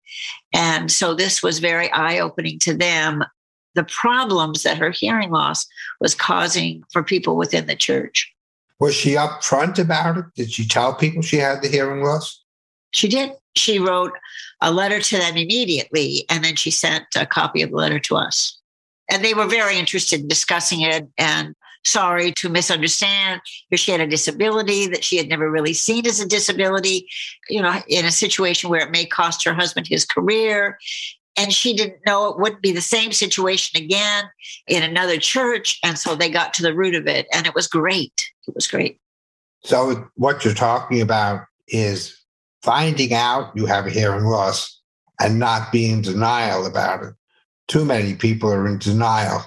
And 0.52 0.90
so 0.90 1.14
this 1.14 1.42
was 1.42 1.58
very 1.58 1.90
eye 1.92 2.18
opening 2.18 2.58
to 2.60 2.74
them 2.74 3.24
the 3.76 3.84
problems 3.84 4.64
that 4.64 4.78
her 4.78 4.90
hearing 4.90 5.30
loss 5.30 5.66
was 6.00 6.14
causing 6.14 6.82
for 6.92 7.02
people 7.02 7.36
within 7.36 7.66
the 7.66 7.76
church. 7.76 8.32
Was 8.80 8.94
she 8.94 9.10
upfront 9.10 9.78
about 9.78 10.18
it? 10.18 10.24
Did 10.34 10.50
she 10.50 10.66
tell 10.66 10.94
people 10.94 11.22
she 11.22 11.36
had 11.36 11.62
the 11.62 11.68
hearing 11.68 12.02
loss? 12.02 12.42
She 12.90 13.08
did. 13.08 13.30
She 13.54 13.78
wrote 13.78 14.12
a 14.60 14.72
letter 14.72 15.00
to 15.00 15.18
them 15.18 15.36
immediately, 15.36 16.24
and 16.30 16.44
then 16.44 16.56
she 16.56 16.70
sent 16.70 17.04
a 17.16 17.26
copy 17.26 17.62
of 17.62 17.70
the 17.70 17.76
letter 17.76 17.98
to 18.00 18.16
us. 18.16 18.58
And 19.10 19.24
they 19.24 19.34
were 19.34 19.46
very 19.46 19.78
interested 19.78 20.20
in 20.20 20.28
discussing 20.28 20.80
it 20.80 21.06
and 21.16 21.54
sorry 21.84 22.32
to 22.32 22.48
misunderstand 22.48 23.40
if 23.70 23.78
she 23.78 23.92
had 23.92 24.00
a 24.00 24.06
disability 24.06 24.88
that 24.88 25.04
she 25.04 25.16
had 25.16 25.28
never 25.28 25.48
really 25.48 25.72
seen 25.72 26.04
as 26.06 26.18
a 26.18 26.26
disability, 26.26 27.06
you 27.48 27.62
know, 27.62 27.80
in 27.86 28.04
a 28.04 28.10
situation 28.10 28.68
where 28.68 28.80
it 28.80 28.90
may 28.90 29.06
cost 29.06 29.44
her 29.44 29.54
husband 29.54 29.86
his 29.86 30.04
career 30.04 30.78
and 31.36 31.52
she 31.52 31.74
didn't 31.74 32.00
know 32.06 32.28
it 32.28 32.38
wouldn't 32.38 32.62
be 32.62 32.72
the 32.72 32.80
same 32.80 33.12
situation 33.12 33.82
again 33.82 34.24
in 34.66 34.82
another 34.82 35.18
church 35.18 35.78
and 35.84 35.98
so 35.98 36.14
they 36.14 36.30
got 36.30 36.54
to 36.54 36.62
the 36.62 36.74
root 36.74 36.94
of 36.94 37.06
it 37.06 37.26
and 37.32 37.46
it 37.46 37.54
was 37.54 37.66
great. 37.66 38.26
It 38.48 38.54
was 38.54 38.66
great. 38.66 39.00
So 39.62 40.08
what 40.14 40.44
you're 40.44 40.54
talking 40.54 41.00
about 41.00 41.42
is 41.68 42.16
finding 42.62 43.12
out 43.14 43.52
you 43.56 43.66
have 43.66 43.86
a 43.86 43.90
hearing 43.90 44.24
loss 44.24 44.80
and 45.20 45.38
not 45.38 45.72
being 45.72 45.98
in 45.98 46.02
denial 46.02 46.66
about 46.66 47.04
it. 47.04 47.14
Too 47.68 47.84
many 47.84 48.14
people 48.14 48.52
are 48.52 48.66
in 48.66 48.78
denial. 48.78 49.44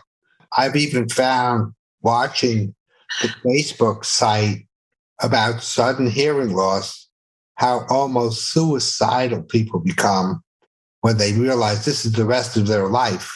I've 0.57 0.75
even 0.75 1.07
found 1.09 1.73
watching 2.01 2.75
the 3.21 3.29
facebook 3.45 4.05
site 4.05 4.67
about 5.21 5.63
sudden 5.63 6.09
hearing 6.09 6.53
loss 6.53 7.07
how 7.55 7.85
almost 7.89 8.51
suicidal 8.51 9.43
people 9.43 9.79
become 9.79 10.41
when 11.01 11.17
they 11.17 11.33
realize 11.33 11.85
this 11.85 12.05
is 12.05 12.13
the 12.13 12.25
rest 12.25 12.57
of 12.57 12.67
their 12.67 12.87
life, 12.87 13.33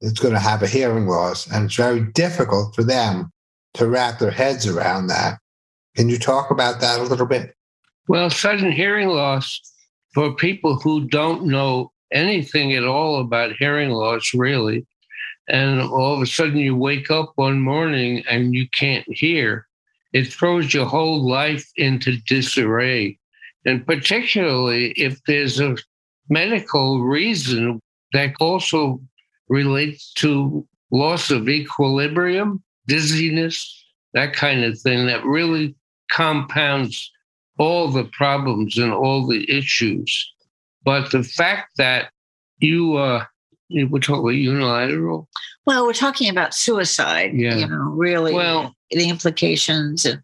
it's 0.00 0.20
going 0.20 0.34
to 0.34 0.40
have 0.40 0.62
a 0.62 0.66
hearing 0.66 1.06
loss. 1.06 1.50
And 1.50 1.66
it's 1.66 1.74
very 1.74 2.04
difficult 2.12 2.74
for 2.74 2.84
them 2.84 3.30
to 3.74 3.88
wrap 3.88 4.18
their 4.18 4.30
heads 4.30 4.66
around 4.66 5.08
that. 5.08 5.38
Can 5.96 6.08
you 6.08 6.18
talk 6.18 6.50
about 6.50 6.80
that 6.80 7.00
a 7.00 7.04
little 7.04 7.26
bit? 7.26 7.54
Well, 8.08 8.30
sudden 8.30 8.72
hearing 8.72 9.08
loss 9.08 9.60
for 10.14 10.34
people 10.34 10.76
who 10.76 11.08
don't 11.08 11.46
know 11.46 11.92
anything 12.12 12.74
at 12.74 12.84
all 12.84 13.20
about 13.20 13.56
hearing 13.58 13.90
loss, 13.90 14.32
really, 14.32 14.86
and 15.48 15.80
all 15.80 16.14
of 16.14 16.22
a 16.22 16.26
sudden 16.26 16.58
you 16.58 16.76
wake 16.76 17.10
up 17.10 17.32
one 17.36 17.60
morning 17.60 18.22
and 18.28 18.54
you 18.54 18.68
can't 18.68 19.06
hear, 19.08 19.66
it 20.12 20.32
throws 20.32 20.72
your 20.72 20.86
whole 20.86 21.28
life 21.28 21.66
into 21.76 22.16
disarray. 22.26 23.18
And 23.64 23.86
particularly 23.86 24.92
if 24.92 25.22
there's 25.24 25.60
a 25.60 25.76
medical 26.28 27.02
reason 27.02 27.80
that 28.12 28.34
also 28.40 29.00
relates 29.48 30.12
to 30.14 30.66
loss 30.90 31.30
of 31.30 31.48
equilibrium, 31.48 32.62
dizziness, 32.86 33.84
that 34.14 34.32
kind 34.32 34.64
of 34.64 34.78
thing 34.78 35.06
that 35.06 35.24
really 35.24 35.74
compounds 36.10 37.10
all 37.58 37.88
the 37.88 38.04
problems 38.04 38.78
and 38.78 38.92
all 38.92 39.26
the 39.26 39.50
issues. 39.50 40.32
But 40.84 41.10
the 41.10 41.22
fact 41.22 41.72
that 41.76 42.10
you 42.58 42.96
uh, 42.96 43.24
We're 43.70 44.00
talking 44.00 44.22
about 44.22 44.30
unilateral. 44.30 45.28
Well, 45.66 45.84
we're 45.84 45.92
talking 45.92 46.30
about 46.30 46.54
suicide. 46.54 47.32
Yeah. 47.34 47.56
You 47.56 47.66
know, 47.68 47.76
really. 47.76 48.32
Well- 48.32 48.74
the 48.90 49.08
implications. 49.08 50.06
And, 50.06 50.22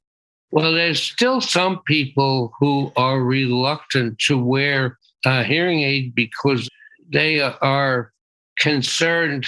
Well, 0.51 0.73
there's 0.73 1.03
still 1.03 1.43
some 1.43 1.81
people 1.87 2.55
who 2.59 2.91
are 2.97 3.21
reluctant 3.21 4.19
to 4.21 4.39
wear 4.39 4.99
a 5.25 5.45
hearing 5.45 5.83
aid 5.83 6.15
because 6.15 6.69
they 7.09 7.41
are 7.41 8.13
concerned 8.59 9.47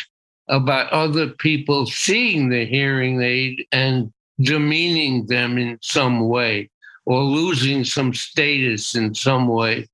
about 0.49 0.92
other 0.92 1.28
people 1.28 1.87
seeing 1.87 2.49
the 2.49 2.64
hearing 2.64 3.21
aid 3.23 3.66
and 3.73 4.12
demeaning 4.40 5.26
them 5.26 5.59
in 5.59 5.78
some 5.80 6.28
way 6.28 6.71
or 7.04 7.23
losing 7.23 7.85
some 7.85 8.12
status 8.12 8.95
in 8.95 9.14
some 9.14 9.49
way. 9.49 9.88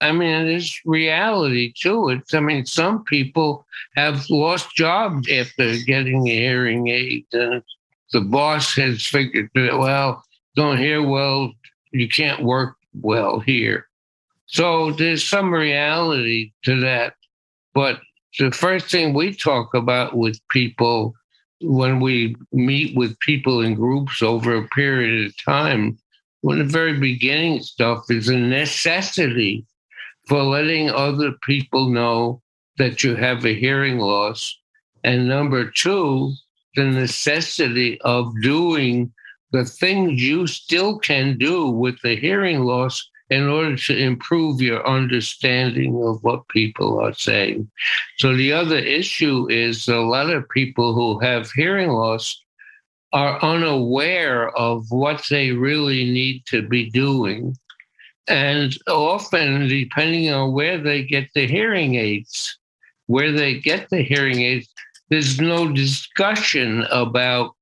I 0.00 0.12
mean, 0.12 0.46
there's 0.46 0.80
reality 0.84 1.72
to 1.82 2.10
it. 2.10 2.22
I 2.32 2.40
mean, 2.40 2.66
some 2.66 3.02
people 3.04 3.66
have 3.96 4.28
lost 4.30 4.74
jobs 4.76 5.28
after 5.30 5.74
getting 5.86 6.28
a 6.28 6.32
hearing 6.32 6.88
aid, 6.88 7.26
and 7.32 7.62
the 8.12 8.20
boss 8.20 8.74
has 8.76 9.04
figured 9.04 9.50
well, 9.54 10.22
don't 10.54 10.78
hear 10.78 11.02
well, 11.02 11.52
you 11.90 12.08
can't 12.08 12.44
work 12.44 12.76
well 13.00 13.40
here. 13.40 13.87
So 14.48 14.92
there's 14.92 15.26
some 15.26 15.52
reality 15.52 16.52
to 16.64 16.80
that. 16.80 17.14
But 17.74 18.00
the 18.38 18.50
first 18.50 18.86
thing 18.86 19.14
we 19.14 19.34
talk 19.34 19.74
about 19.74 20.16
with 20.16 20.40
people 20.48 21.14
when 21.60 22.00
we 22.00 22.36
meet 22.52 22.96
with 22.96 23.18
people 23.20 23.60
in 23.60 23.74
groups 23.74 24.22
over 24.22 24.54
a 24.54 24.68
period 24.68 25.26
of 25.26 25.44
time, 25.44 25.98
when 26.42 26.58
the 26.58 26.64
very 26.64 26.98
beginning 26.98 27.60
stuff 27.60 28.04
is 28.10 28.28
a 28.28 28.36
necessity 28.36 29.66
for 30.28 30.42
letting 30.42 30.90
other 30.90 31.32
people 31.42 31.88
know 31.88 32.40
that 32.76 33.02
you 33.02 33.16
have 33.16 33.44
a 33.44 33.54
hearing 33.54 33.98
loss. 33.98 34.56
And 35.02 35.26
number 35.26 35.70
two, 35.70 36.32
the 36.76 36.84
necessity 36.84 38.00
of 38.02 38.32
doing 38.40 39.12
the 39.50 39.64
things 39.64 40.22
you 40.22 40.46
still 40.46 40.98
can 40.98 41.38
do 41.38 41.68
with 41.68 42.00
the 42.02 42.14
hearing 42.14 42.60
loss 42.60 43.08
in 43.30 43.46
order 43.48 43.76
to 43.76 43.96
improve 43.96 44.60
your 44.60 44.86
understanding 44.86 46.02
of 46.02 46.22
what 46.22 46.48
people 46.48 47.00
are 47.00 47.12
saying. 47.12 47.70
So 48.16 48.34
the 48.34 48.52
other 48.52 48.78
issue 48.78 49.50
is 49.50 49.86
a 49.88 49.96
lot 49.96 50.30
of 50.30 50.48
people 50.48 50.94
who 50.94 51.18
have 51.20 51.50
hearing 51.52 51.90
loss 51.90 52.40
are 53.12 53.42
unaware 53.42 54.50
of 54.56 54.90
what 54.90 55.24
they 55.30 55.52
really 55.52 56.04
need 56.04 56.44
to 56.46 56.62
be 56.62 56.90
doing. 56.90 57.56
And 58.26 58.76
often, 58.86 59.68
depending 59.68 60.32
on 60.32 60.52
where 60.52 60.78
they 60.78 61.02
get 61.02 61.28
the 61.34 61.46
hearing 61.46 61.94
aids, 61.94 62.58
where 63.06 63.32
they 63.32 63.58
get 63.58 63.88
the 63.88 64.02
hearing 64.02 64.42
aids, 64.42 64.68
there's 65.08 65.40
no 65.40 65.72
discussion 65.72 66.82
about 66.90 67.54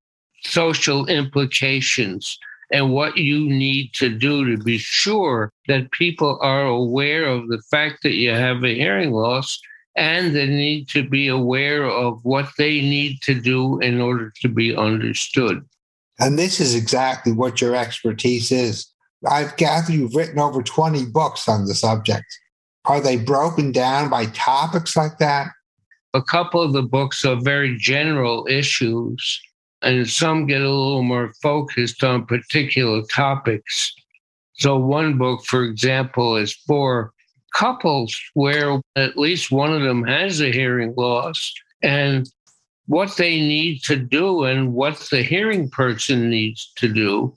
social 0.43 1.07
implications 1.07 2.39
and 2.73 2.93
what 2.93 3.17
you 3.17 3.49
need 3.49 3.93
to 3.95 4.09
do 4.09 4.45
to 4.45 4.63
be 4.63 4.79
sure 4.79 5.53
that 5.69 5.91
people 5.93 6.39
are 6.43 6.65
aware 6.65 7.27
of 7.27 7.49
the 7.49 7.63
fact 7.71 8.03
that 8.03 8.15
you 8.15 8.31
have 8.31 8.65
a 8.65 8.75
hearing 8.75 9.13
loss 9.13 9.59
and 9.97 10.35
they 10.35 10.47
need 10.47 10.89
to 10.89 11.09
be 11.09 11.29
aware 11.29 11.85
of 11.85 12.23
what 12.25 12.51
they 12.59 12.81
need 12.81 13.21
to 13.23 13.35
do 13.35 13.79
in 13.81 14.01
order 14.01 14.33
to 14.43 14.49
be 14.49 14.77
understood. 14.77 15.65
And 16.19 16.39
this 16.39 16.61
is 16.61 16.75
exactly 16.75 17.33
what 17.33 17.61
your 17.61 17.75
expertise 17.75 18.53
is. 18.53 18.87
I've 19.27 19.57
gathered 19.57 19.95
you've 19.95 20.15
written 20.15 20.39
over 20.39 20.63
20 20.63 21.07
books 21.07 21.49
on 21.49 21.67
the 21.67 21.75
subject. 21.75 22.27
Are 22.85 23.01
they 23.01 23.17
broken 23.17 23.73
down 23.73 24.11
by 24.11 24.27
topics 24.27 24.97
like 24.97 25.19
that? 25.19 25.49
A 26.15 26.23
couple 26.23 26.63
of 26.63 26.73
the 26.73 26.83
books 26.83 27.25
are 27.25 27.37
very 27.37 27.77
general 27.79 28.47
issues, 28.49 29.41
and 29.87 30.09
some 30.09 30.47
get 30.47 30.63
a 30.63 30.69
little 30.71 31.03
more 31.03 31.33
focused 31.41 32.03
on 32.03 32.27
particular 32.27 33.03
topics. 33.15 33.95
So, 34.55 34.77
one 34.77 35.17
book, 35.17 35.45
for 35.45 35.63
example, 35.63 36.37
is 36.37 36.53
for 36.67 37.13
couples 37.55 38.21
where 38.35 38.81
at 38.97 39.17
least 39.17 39.53
one 39.53 39.73
of 39.73 39.83
them 39.83 40.05
has 40.05 40.41
a 40.41 40.51
hearing 40.51 40.93
loss 40.97 41.55
and 41.83 42.29
what 42.87 43.17
they 43.17 43.37
need 43.37 43.83
to 43.85 43.97
do 43.97 44.45
and 44.45 44.75
what 44.75 44.99
the 45.11 45.23
hearing 45.23 45.71
person 45.71 46.31
needs 46.31 46.73
to 46.77 46.89
do 46.93 47.35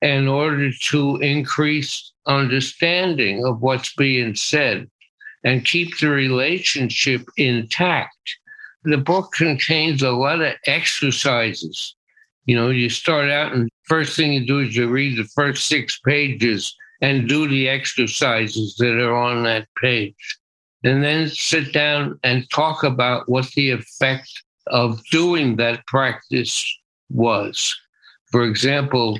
in 0.00 0.26
order 0.26 0.70
to 0.72 1.16
increase 1.16 2.12
understanding 2.26 3.44
of 3.44 3.60
what's 3.60 3.94
being 3.94 4.34
said 4.34 4.88
and 5.44 5.66
keep 5.66 5.98
the 5.98 6.08
relationship 6.08 7.26
intact. 7.36 8.38
The 8.84 8.98
book 8.98 9.32
contains 9.32 10.02
a 10.02 10.10
lot 10.10 10.40
of 10.40 10.54
exercises. 10.66 11.94
You 12.46 12.56
know, 12.56 12.70
you 12.70 12.88
start 12.88 13.30
out 13.30 13.52
and 13.52 13.68
first 13.84 14.16
thing 14.16 14.32
you 14.32 14.46
do 14.46 14.60
is 14.60 14.76
you 14.76 14.88
read 14.88 15.18
the 15.18 15.28
first 15.34 15.66
six 15.66 15.98
pages 16.00 16.74
and 17.02 17.28
do 17.28 17.48
the 17.48 17.68
exercises 17.68 18.76
that 18.78 18.98
are 18.98 19.14
on 19.14 19.42
that 19.44 19.66
page. 19.80 20.38
And 20.82 21.02
then 21.02 21.28
sit 21.28 21.72
down 21.72 22.18
and 22.22 22.48
talk 22.50 22.82
about 22.82 23.28
what 23.28 23.50
the 23.50 23.70
effect 23.70 24.30
of 24.68 25.02
doing 25.10 25.56
that 25.56 25.86
practice 25.86 26.64
was. 27.10 27.76
For 28.30 28.44
example, 28.44 29.18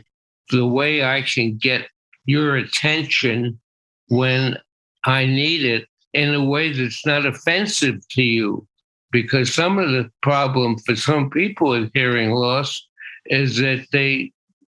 the 0.50 0.66
way 0.66 1.04
I 1.04 1.22
can 1.22 1.58
get 1.58 1.88
your 2.24 2.56
attention 2.56 3.60
when 4.08 4.56
I 5.04 5.26
need 5.26 5.64
it 5.64 5.86
in 6.12 6.34
a 6.34 6.44
way 6.44 6.72
that's 6.72 7.04
not 7.06 7.26
offensive 7.26 8.06
to 8.10 8.22
you. 8.22 8.66
Because 9.12 9.52
some 9.52 9.78
of 9.78 9.90
the 9.90 10.10
problem 10.22 10.78
for 10.78 10.94
some 10.94 11.30
people 11.30 11.70
with 11.70 11.90
hearing 11.94 12.30
loss 12.30 12.86
is 13.26 13.56
that 13.56 13.86
they 13.92 14.32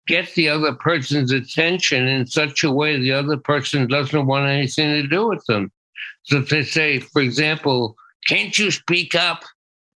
get 0.07 0.33
the 0.33 0.49
other 0.49 0.73
person's 0.73 1.31
attention 1.31 2.07
in 2.07 2.25
such 2.25 2.63
a 2.63 2.71
way 2.71 2.97
the 2.97 3.11
other 3.11 3.37
person 3.37 3.87
doesn't 3.87 4.25
want 4.25 4.49
anything 4.49 4.89
to 5.01 5.07
do 5.07 5.27
with 5.27 5.45
them. 5.45 5.71
So 6.23 6.37
if 6.37 6.49
they 6.49 6.63
say, 6.63 6.99
for 6.99 7.21
example, 7.21 7.95
can't 8.27 8.57
you 8.57 8.71
speak 8.71 9.15
up? 9.15 9.43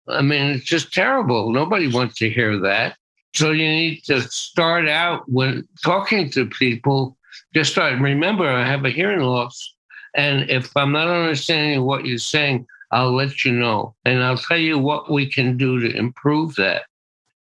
I 0.09 0.23
mean, 0.23 0.51
it's 0.51 0.65
just 0.65 0.93
terrible. 0.93 1.53
Nobody 1.53 1.89
wants 1.89 2.17
to 2.17 2.31
hear 2.31 2.59
that. 2.61 2.97
So 3.35 3.51
you 3.51 3.67
need 3.67 4.05
to 4.05 4.21
start 4.23 4.89
out 4.89 5.29
when 5.29 5.67
talking 5.85 6.31
to 6.31 6.47
people, 6.47 7.17
just 7.55 7.73
start. 7.73 7.99
Remember, 7.99 8.49
I 8.49 8.65
have 8.65 8.85
a 8.85 8.91
hearing 8.91 9.21
loss. 9.21 9.75
And 10.15 10.49
if 10.49 10.77
I'm 10.77 10.93
not 10.93 11.09
understanding 11.09 11.83
what 11.83 12.07
you're 12.07 12.19
saying, 12.19 12.67
I'll 12.91 13.15
let 13.15 13.45
you 13.45 13.53
know. 13.53 13.95
And 14.05 14.23
I'll 14.23 14.39
tell 14.39 14.59
you 14.59 14.79
what 14.79 15.11
we 15.11 15.31
can 15.31 15.57
do 15.57 15.81
to 15.81 15.97
improve 15.97 16.55
that. 16.57 16.83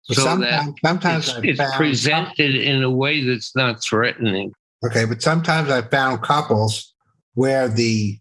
So 0.02 0.14
So 0.14 0.22
sometimes, 0.22 0.66
that 0.66 0.74
sometimes 0.84 1.28
it's, 1.42 1.60
it's 1.60 1.76
presented 1.76 2.54
in 2.54 2.82
a 2.82 2.90
way 2.90 3.24
that's 3.24 3.54
not 3.54 3.82
threatening. 3.82 4.52
Okay, 4.84 5.04
but 5.04 5.22
sometimes 5.22 5.70
I've 5.70 5.90
found 5.90 6.22
couples 6.22 6.92
where 7.34 7.68
the 7.68 8.18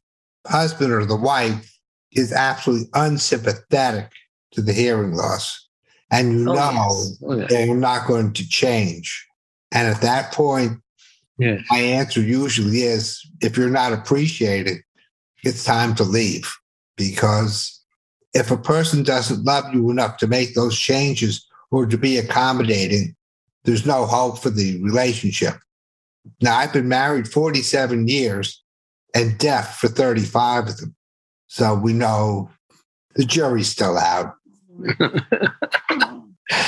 husband 0.48 0.92
or 0.92 1.06
the 1.06 1.16
wife 1.16 1.76
is 2.12 2.32
absolutely 2.32 2.88
unsympathetic 2.94 4.12
to 4.52 4.62
the 4.62 4.74
hearing 4.74 5.14
loss. 5.14 5.68
And 6.12 6.34
you 6.34 6.50
Oh, 6.50 6.54
know 6.54 6.72
yes. 6.72 7.24
Oh, 7.26 7.36
they're 7.48 7.76
not 7.76 8.06
going 8.08 8.34
to 8.34 8.48
change. 8.48 9.28
And 9.72 9.88
at 9.88 10.02
that 10.02 10.34
point, 10.34 10.80
Yes. 11.38 11.62
my 11.72 11.80
answer 11.80 12.22
usually 12.22 12.84
is 12.84 13.20
if 13.42 13.58
you're 13.58 13.70
not 13.70 13.94
appreciated, 13.94 14.78
it's 15.44 15.64
time 15.64 15.96
to 15.96 16.04
leave. 16.04 16.54
Because 16.98 17.82
if 18.34 18.52
a 18.52 18.58
person 18.58 19.04
doesn't 19.04 19.44
love 19.44 19.66
you 19.74 19.90
enough 19.90 20.18
to 20.18 20.28
make 20.28 20.56
those 20.56 20.78
changes 20.78 21.46
or 21.72 21.86
to 21.86 21.98
be 21.98 22.18
accommodating, 22.18 23.16
there's 23.64 23.86
no 23.86 24.06
hope 24.06 24.40
for 24.40 24.50
the 24.50 24.82
relationship. 24.84 25.56
Now, 26.42 26.58
I've 26.58 26.74
been 26.74 26.88
married 26.88 27.28
47 27.28 28.08
years 28.08 28.62
and 29.16 29.38
deaf 29.38 29.78
for 29.78 29.88
35 29.88 30.68
of 30.68 30.78
them. 30.78 30.96
So 31.48 31.76
we 31.76 31.94
know 31.94 32.50
the 33.16 33.26
jury's 33.26 33.70
still 33.70 33.98
out. 33.98 34.36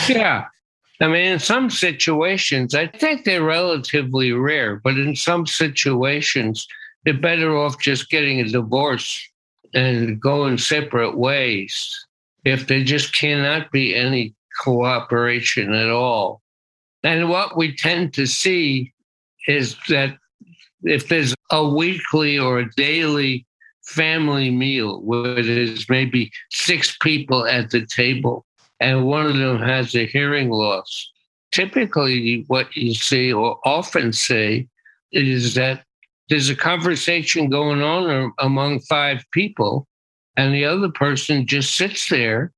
Yeah. 0.08 0.46
I 1.02 1.08
mean, 1.08 1.34
in 1.34 1.40
some 1.40 1.70
situations, 1.70 2.76
I 2.76 2.88
think 2.88 3.26
they're 3.26 3.44
relatively 3.44 4.32
rare, 4.32 4.78
but 4.78 4.98
in 4.98 5.16
some 5.16 5.46
situations, 5.46 6.68
they're 7.04 7.14
better 7.14 7.58
off 7.58 7.80
just 7.80 8.10
getting 8.10 8.40
a 8.40 8.48
divorce 8.48 9.30
and 9.74 10.20
going 10.20 10.58
separate 10.58 11.18
ways 11.18 12.06
if 12.46 12.68
there 12.68 12.84
just 12.84 13.18
cannot 13.18 13.72
be 13.72 13.96
any 13.96 14.34
cooperation 14.62 15.74
at 15.74 15.90
all. 15.90 16.42
And 17.04 17.30
what 17.30 17.58
we 17.58 17.76
tend 17.76 18.14
to 18.14 18.28
see 18.28 18.94
is 19.48 19.76
that 19.90 20.18
if 20.84 21.08
there's 21.08 21.34
a 21.52 21.68
weekly 21.68 22.38
or 22.38 22.60
a 22.60 22.72
daily 22.76 23.46
family 23.86 24.50
meal 24.50 25.02
where 25.02 25.42
there's 25.42 25.90
maybe 25.90 26.32
six 26.52 26.98
people 27.02 27.46
at 27.46 27.72
the 27.72 27.86
table, 27.86 28.46
and 28.80 29.06
one 29.06 29.26
of 29.26 29.38
them 29.38 29.62
has 29.62 29.96
a 29.96 30.06
hearing 30.06 30.50
loss. 30.50 31.12
Typically, 31.52 32.44
what 32.48 32.76
you 32.76 32.94
see 32.94 33.32
or 33.32 33.60
often 33.66 34.12
see 34.12 34.68
is 35.12 35.54
that 35.56 35.84
there's 36.30 36.50
a 36.50 36.56
conversation 36.56 37.50
going 37.50 37.82
on 37.82 38.34
among 38.40 38.80
five 38.82 39.24
people, 39.32 39.88
and 40.38 40.54
the 40.54 40.66
other 40.66 40.90
person 40.90 41.46
just 41.46 41.76
sits 41.76 42.10
there 42.10 42.52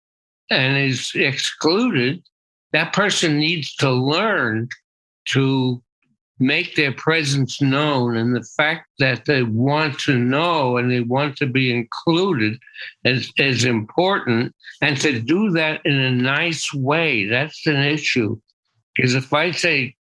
and 0.49 0.77
is 0.77 1.11
excluded, 1.15 2.23
that 2.71 2.93
person 2.93 3.37
needs 3.37 3.75
to 3.75 3.91
learn 3.91 4.69
to 5.25 5.81
make 6.39 6.75
their 6.75 6.91
presence 6.91 7.61
known 7.61 8.17
and 8.17 8.35
the 8.35 8.45
fact 8.57 8.89
that 8.99 9.23
they 9.25 9.41
want 9.41 9.97
to 9.97 10.17
know 10.17 10.75
and 10.77 10.91
they 10.91 10.99
want 10.99 11.37
to 11.37 11.45
be 11.45 11.73
included 11.73 12.59
is, 13.05 13.31
is 13.37 13.63
important 13.63 14.53
and 14.81 14.99
to 14.99 15.21
do 15.21 15.49
that 15.51 15.79
in 15.85 15.93
a 15.93 16.11
nice 16.11 16.73
way 16.73 17.25
that's 17.25 17.65
an 17.67 17.77
issue. 17.77 18.37
Because 18.95 19.15
if 19.15 19.31
i 19.33 19.51
say 19.51 19.95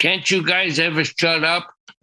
can't 0.00 0.28
you 0.30 0.44
guys 0.44 0.80
ever 0.80 1.04
shut 1.04 1.44
up 1.44 1.72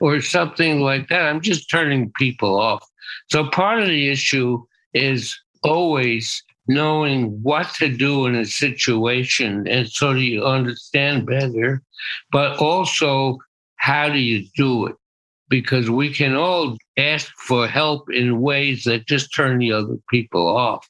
or 0.00 0.20
something 0.20 0.80
like 0.80 1.08
that 1.08 1.22
i'm 1.22 1.40
just 1.40 1.70
turning 1.70 2.12
people 2.16 2.58
off 2.58 2.84
so 3.30 3.48
part 3.48 3.80
of 3.80 3.88
the 3.88 4.08
issue 4.08 4.64
is 4.94 5.38
always 5.62 6.42
knowing 6.68 7.42
what 7.42 7.68
to 7.74 7.88
do 7.88 8.26
in 8.26 8.34
a 8.34 8.44
situation 8.44 9.66
and 9.66 9.90
so 9.90 10.12
you 10.12 10.44
understand 10.44 11.26
better, 11.26 11.82
but 12.30 12.58
also 12.58 13.38
how 13.76 14.08
do 14.08 14.18
you 14.18 14.46
do 14.54 14.86
it? 14.86 14.96
Because 15.48 15.88
we 15.88 16.12
can 16.12 16.34
all 16.34 16.76
ask 16.98 17.32
for 17.38 17.66
help 17.66 18.10
in 18.12 18.42
ways 18.42 18.84
that 18.84 19.06
just 19.06 19.34
turn 19.34 19.58
the 19.58 19.72
other 19.72 19.96
people 20.10 20.46
off. 20.46 20.86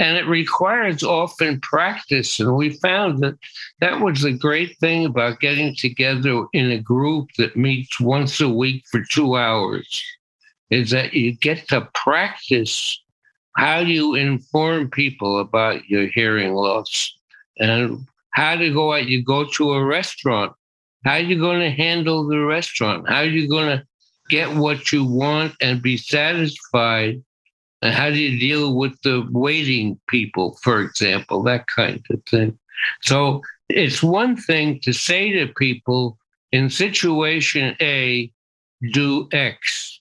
And 0.00 0.16
it 0.16 0.26
requires 0.26 1.02
often 1.02 1.60
practice. 1.60 2.40
And 2.40 2.56
we 2.56 2.70
found 2.70 3.18
that 3.18 3.38
that 3.80 4.00
was 4.00 4.22
the 4.22 4.32
great 4.32 4.76
thing 4.78 5.04
about 5.04 5.40
getting 5.40 5.76
together 5.76 6.46
in 6.54 6.70
a 6.70 6.80
group 6.80 7.28
that 7.36 7.54
meets 7.54 8.00
once 8.00 8.40
a 8.40 8.48
week 8.48 8.82
for 8.90 9.02
two 9.10 9.36
hours 9.36 10.02
is 10.70 10.90
that 10.90 11.12
you 11.12 11.36
get 11.36 11.68
to 11.68 11.86
practice 11.94 12.98
how 13.56 13.80
you 13.80 14.14
inform 14.14 14.88
people 14.88 15.38
about 15.38 15.84
your 15.90 16.06
hearing 16.14 16.54
loss 16.54 17.12
and 17.58 18.06
how 18.32 18.56
to 18.56 18.72
go 18.72 18.94
out. 18.94 19.06
You 19.06 19.22
go 19.22 19.44
to 19.44 19.72
a 19.74 19.84
restaurant. 19.84 20.52
How 21.04 21.14
are 21.14 21.20
you 21.20 21.38
going 21.38 21.60
to 21.60 21.70
handle 21.70 22.26
the 22.26 22.38
restaurant? 22.38 23.06
How 23.06 23.18
are 23.18 23.24
you 23.24 23.48
going 23.48 23.78
to 23.78 23.84
get 24.30 24.54
what 24.56 24.92
you 24.92 25.04
want 25.04 25.54
and 25.60 25.82
be 25.82 25.98
satisfied 25.98 27.22
and 27.82 27.94
how 27.94 28.10
do 28.10 28.16
you 28.16 28.38
deal 28.38 28.74
with 28.76 29.00
the 29.02 29.26
waiting 29.30 29.98
people 30.08 30.58
for 30.62 30.80
example 30.80 31.42
that 31.42 31.66
kind 31.66 32.04
of 32.10 32.22
thing 32.24 32.58
so 33.02 33.40
it's 33.68 34.02
one 34.02 34.36
thing 34.36 34.80
to 34.80 34.92
say 34.92 35.30
to 35.32 35.52
people 35.54 36.18
in 36.52 36.68
situation 36.70 37.76
a 37.80 38.30
do 38.92 39.28
x 39.32 40.00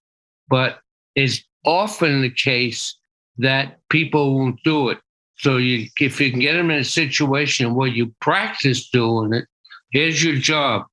but 0.50 0.80
it's 1.15 1.44
often 1.65 2.22
the 2.22 2.30
case 2.30 2.96
that 3.38 3.80
people 3.89 4.36
won't 4.36 4.62
do 4.63 4.89
it. 4.89 5.00
So 5.38 5.58
you, 5.58 5.88
if 6.00 6.20
you 6.20 6.32
can 6.32 6.39
get 6.39 6.54
them 6.54 6.72
in 6.72 6.80
a 6.80 6.84
situation 6.84 7.76
where 7.76 7.88
you 7.88 8.13
practice 8.20 8.89
doing 8.89 9.34
it, 9.34 9.46
here's 9.92 10.24
your 10.24 10.36
job. 10.36 10.86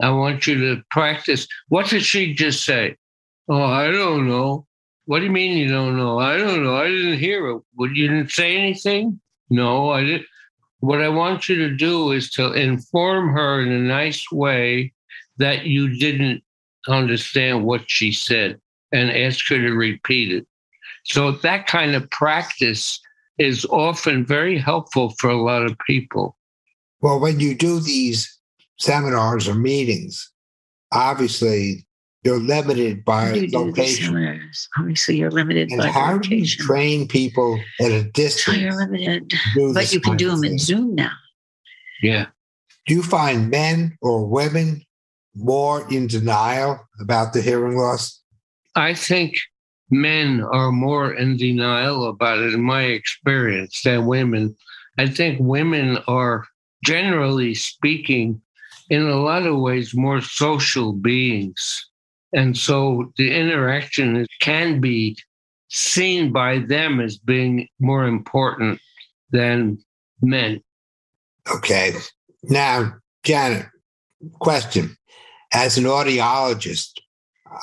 I 0.00 0.10
want 0.10 0.46
you 0.46 0.56
to 0.56 0.82
practice. 0.90 1.46
What 1.68 1.88
did 1.88 2.02
she 2.02 2.34
just 2.34 2.64
say? 2.64 2.96
Oh, 3.48 3.62
I 3.62 3.90
don't 3.90 4.28
know. 4.28 4.66
What 5.06 5.18
do 5.18 5.26
you 5.26 5.30
mean 5.30 5.58
you 5.58 5.68
don't 5.68 5.96
know? 5.96 6.18
I 6.18 6.36
don't 6.36 6.64
know. 6.64 6.76
I 6.76 6.88
didn't 6.88 7.18
hear 7.18 7.50
it. 7.50 7.62
What, 7.74 7.94
you 7.94 8.08
didn't 8.08 8.30
say 8.30 8.56
anything? 8.56 9.20
No, 9.50 9.90
I 9.90 10.02
didn't. 10.02 10.26
What 10.80 11.02
I 11.02 11.08
want 11.08 11.48
you 11.48 11.56
to 11.56 11.74
do 11.74 12.12
is 12.12 12.30
to 12.32 12.52
inform 12.52 13.32
her 13.32 13.60
in 13.60 13.72
a 13.72 13.78
nice 13.78 14.24
way 14.30 14.92
that 15.38 15.64
you 15.64 15.98
didn't 15.98 16.42
understand 16.88 17.64
what 17.64 17.82
she 17.86 18.12
said 18.12 18.60
and 18.92 19.10
ask 19.10 19.48
her 19.48 19.56
to 19.56 19.72
repeat 19.72 20.32
it. 20.32 20.46
So 21.04 21.32
that 21.32 21.66
kind 21.66 21.94
of 21.94 22.08
practice 22.10 23.00
is 23.38 23.64
often 23.66 24.24
very 24.24 24.58
helpful 24.58 25.14
for 25.18 25.28
a 25.28 25.42
lot 25.42 25.64
of 25.64 25.76
people. 25.86 26.36
Well, 27.00 27.18
when 27.18 27.40
you 27.40 27.54
do 27.54 27.80
these 27.80 28.38
seminars 28.78 29.48
or 29.48 29.54
meetings, 29.54 30.30
obviously 30.92 31.86
you're 32.24 32.38
limited 32.38 33.04
by 33.04 33.32
You 33.34 33.48
location. 33.58 34.50
Obviously, 34.78 35.18
you're 35.18 35.30
limited 35.30 35.70
And 35.70 35.82
by 35.82 35.88
how 35.88 36.18
do 36.18 36.34
you 36.34 36.46
train 36.46 37.06
people 37.06 37.60
at 37.80 37.92
a 37.92 38.02
distance? 38.04 38.44
So 38.44 38.52
distance? 38.52 38.62
you're 38.62 38.74
limited, 38.74 39.32
but 39.74 39.92
you 39.92 40.00
can 40.00 40.16
do 40.16 40.30
of 40.30 40.40
them 40.40 40.52
in? 40.52 40.58
Zoom 40.58 40.94
now. 40.94 41.12
Yeah. 42.02 42.26
Do 42.86 42.94
you 42.94 43.02
find 43.02 43.50
men 43.50 43.96
or 44.00 44.26
women 44.26 44.84
more 45.34 45.86
in 45.92 46.06
denial 46.06 46.80
about 47.00 47.32
the 47.32 47.42
hearing 47.42 47.76
loss? 47.76 48.20
I 48.74 48.94
think 48.94 49.36
men 49.90 50.42
are 50.42 50.72
more 50.72 51.12
in 51.14 51.36
denial 51.36 52.08
about 52.08 52.38
it, 52.38 52.54
in 52.54 52.62
my 52.62 52.82
experience, 52.82 53.82
than 53.82 54.06
women. 54.06 54.56
I 54.98 55.08
think 55.08 55.38
women 55.40 55.98
are, 56.08 56.46
generally 56.84 57.54
speaking, 57.54 58.40
in 58.90 59.02
a 59.02 59.16
lot 59.16 59.46
of 59.46 59.58
ways, 59.60 59.94
more 59.94 60.20
social 60.20 60.92
beings. 60.92 61.86
And 62.34 62.56
so 62.56 63.12
the 63.16 63.32
interaction 63.32 64.26
can 64.40 64.80
be 64.80 65.16
seen 65.68 66.32
by 66.32 66.58
them 66.58 67.00
as 67.00 67.16
being 67.16 67.68
more 67.78 68.04
important 68.04 68.80
than 69.30 69.78
men. 70.20 70.60
Okay. 71.50 71.92
Now, 72.42 72.94
Janet, 73.24 73.66
question. 74.40 74.96
As 75.52 75.78
an 75.78 75.84
audiologist, 75.84 76.98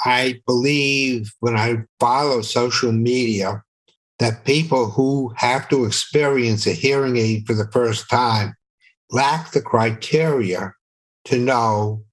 I 0.06 0.40
believe 0.48 1.34
when 1.42 1.58
I 1.58 1.84
follow 2.00 2.42
social 2.42 2.94
media 2.94 3.62
that 4.20 4.46
people 4.46 4.90
who 4.90 5.34
have 5.36 5.68
to 5.70 5.84
experience 5.84 6.66
a 6.66 6.72
hearing 6.72 7.18
aid 7.18 7.46
for 7.46 7.54
the 7.54 7.70
first 7.72 8.10
time 8.10 8.54
lack 9.10 9.52
the 9.52 9.62
criteria 9.62 10.74
to 11.26 11.38
know 11.38 12.04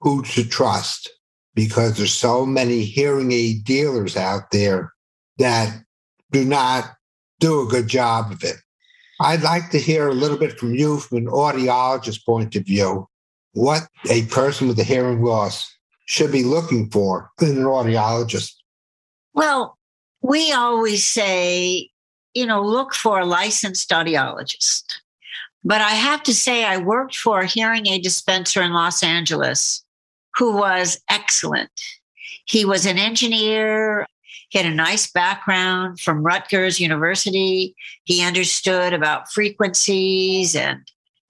who 0.00 0.22
to 0.22 0.44
trust 0.44 1.10
because 1.56 1.96
there's 1.96 2.12
so 2.12 2.46
many 2.46 2.84
hearing 2.84 3.32
aid 3.32 3.64
dealers 3.64 4.16
out 4.16 4.52
there 4.52 4.92
that 5.38 5.82
do 6.30 6.44
not 6.44 6.84
do 7.40 7.62
a 7.62 7.66
good 7.66 7.88
job 7.88 8.30
of 8.30 8.44
it. 8.44 8.56
I'd 9.20 9.42
like 9.42 9.70
to 9.70 9.78
hear 9.78 10.08
a 10.08 10.14
little 10.14 10.36
bit 10.36 10.60
from 10.60 10.74
you 10.74 10.98
from 10.98 11.18
an 11.18 11.26
audiologist 11.26 12.24
point 12.24 12.54
of 12.54 12.64
view, 12.64 13.08
what 13.54 13.88
a 14.10 14.26
person 14.26 14.68
with 14.68 14.78
a 14.78 14.84
hearing 14.84 15.22
loss 15.22 15.74
should 16.04 16.30
be 16.30 16.44
looking 16.44 16.90
for 16.90 17.30
in 17.40 17.56
an 17.56 17.64
audiologist. 17.64 18.52
Well, 19.32 19.78
we 20.20 20.52
always 20.52 21.06
say, 21.06 21.88
you 22.34 22.44
know, 22.44 22.62
look 22.62 22.92
for 22.92 23.20
a 23.20 23.24
licensed 23.24 23.88
audiologist. 23.90 24.84
But 25.64 25.80
I 25.80 25.90
have 25.90 26.22
to 26.24 26.34
say, 26.34 26.64
I 26.64 26.76
worked 26.76 27.16
for 27.16 27.40
a 27.40 27.46
hearing 27.46 27.86
aid 27.86 28.02
dispenser 28.02 28.60
in 28.60 28.72
Los 28.72 29.02
Angeles 29.02 29.85
who 30.36 30.56
was 30.56 31.00
excellent. 31.10 31.70
He 32.46 32.64
was 32.64 32.86
an 32.86 32.98
engineer. 32.98 34.06
He 34.48 34.58
had 34.58 34.70
a 34.70 34.74
nice 34.74 35.10
background 35.10 36.00
from 36.00 36.22
Rutgers 36.22 36.78
University. 36.78 37.74
He 38.04 38.22
understood 38.22 38.92
about 38.92 39.32
frequencies 39.32 40.54
and 40.54 40.80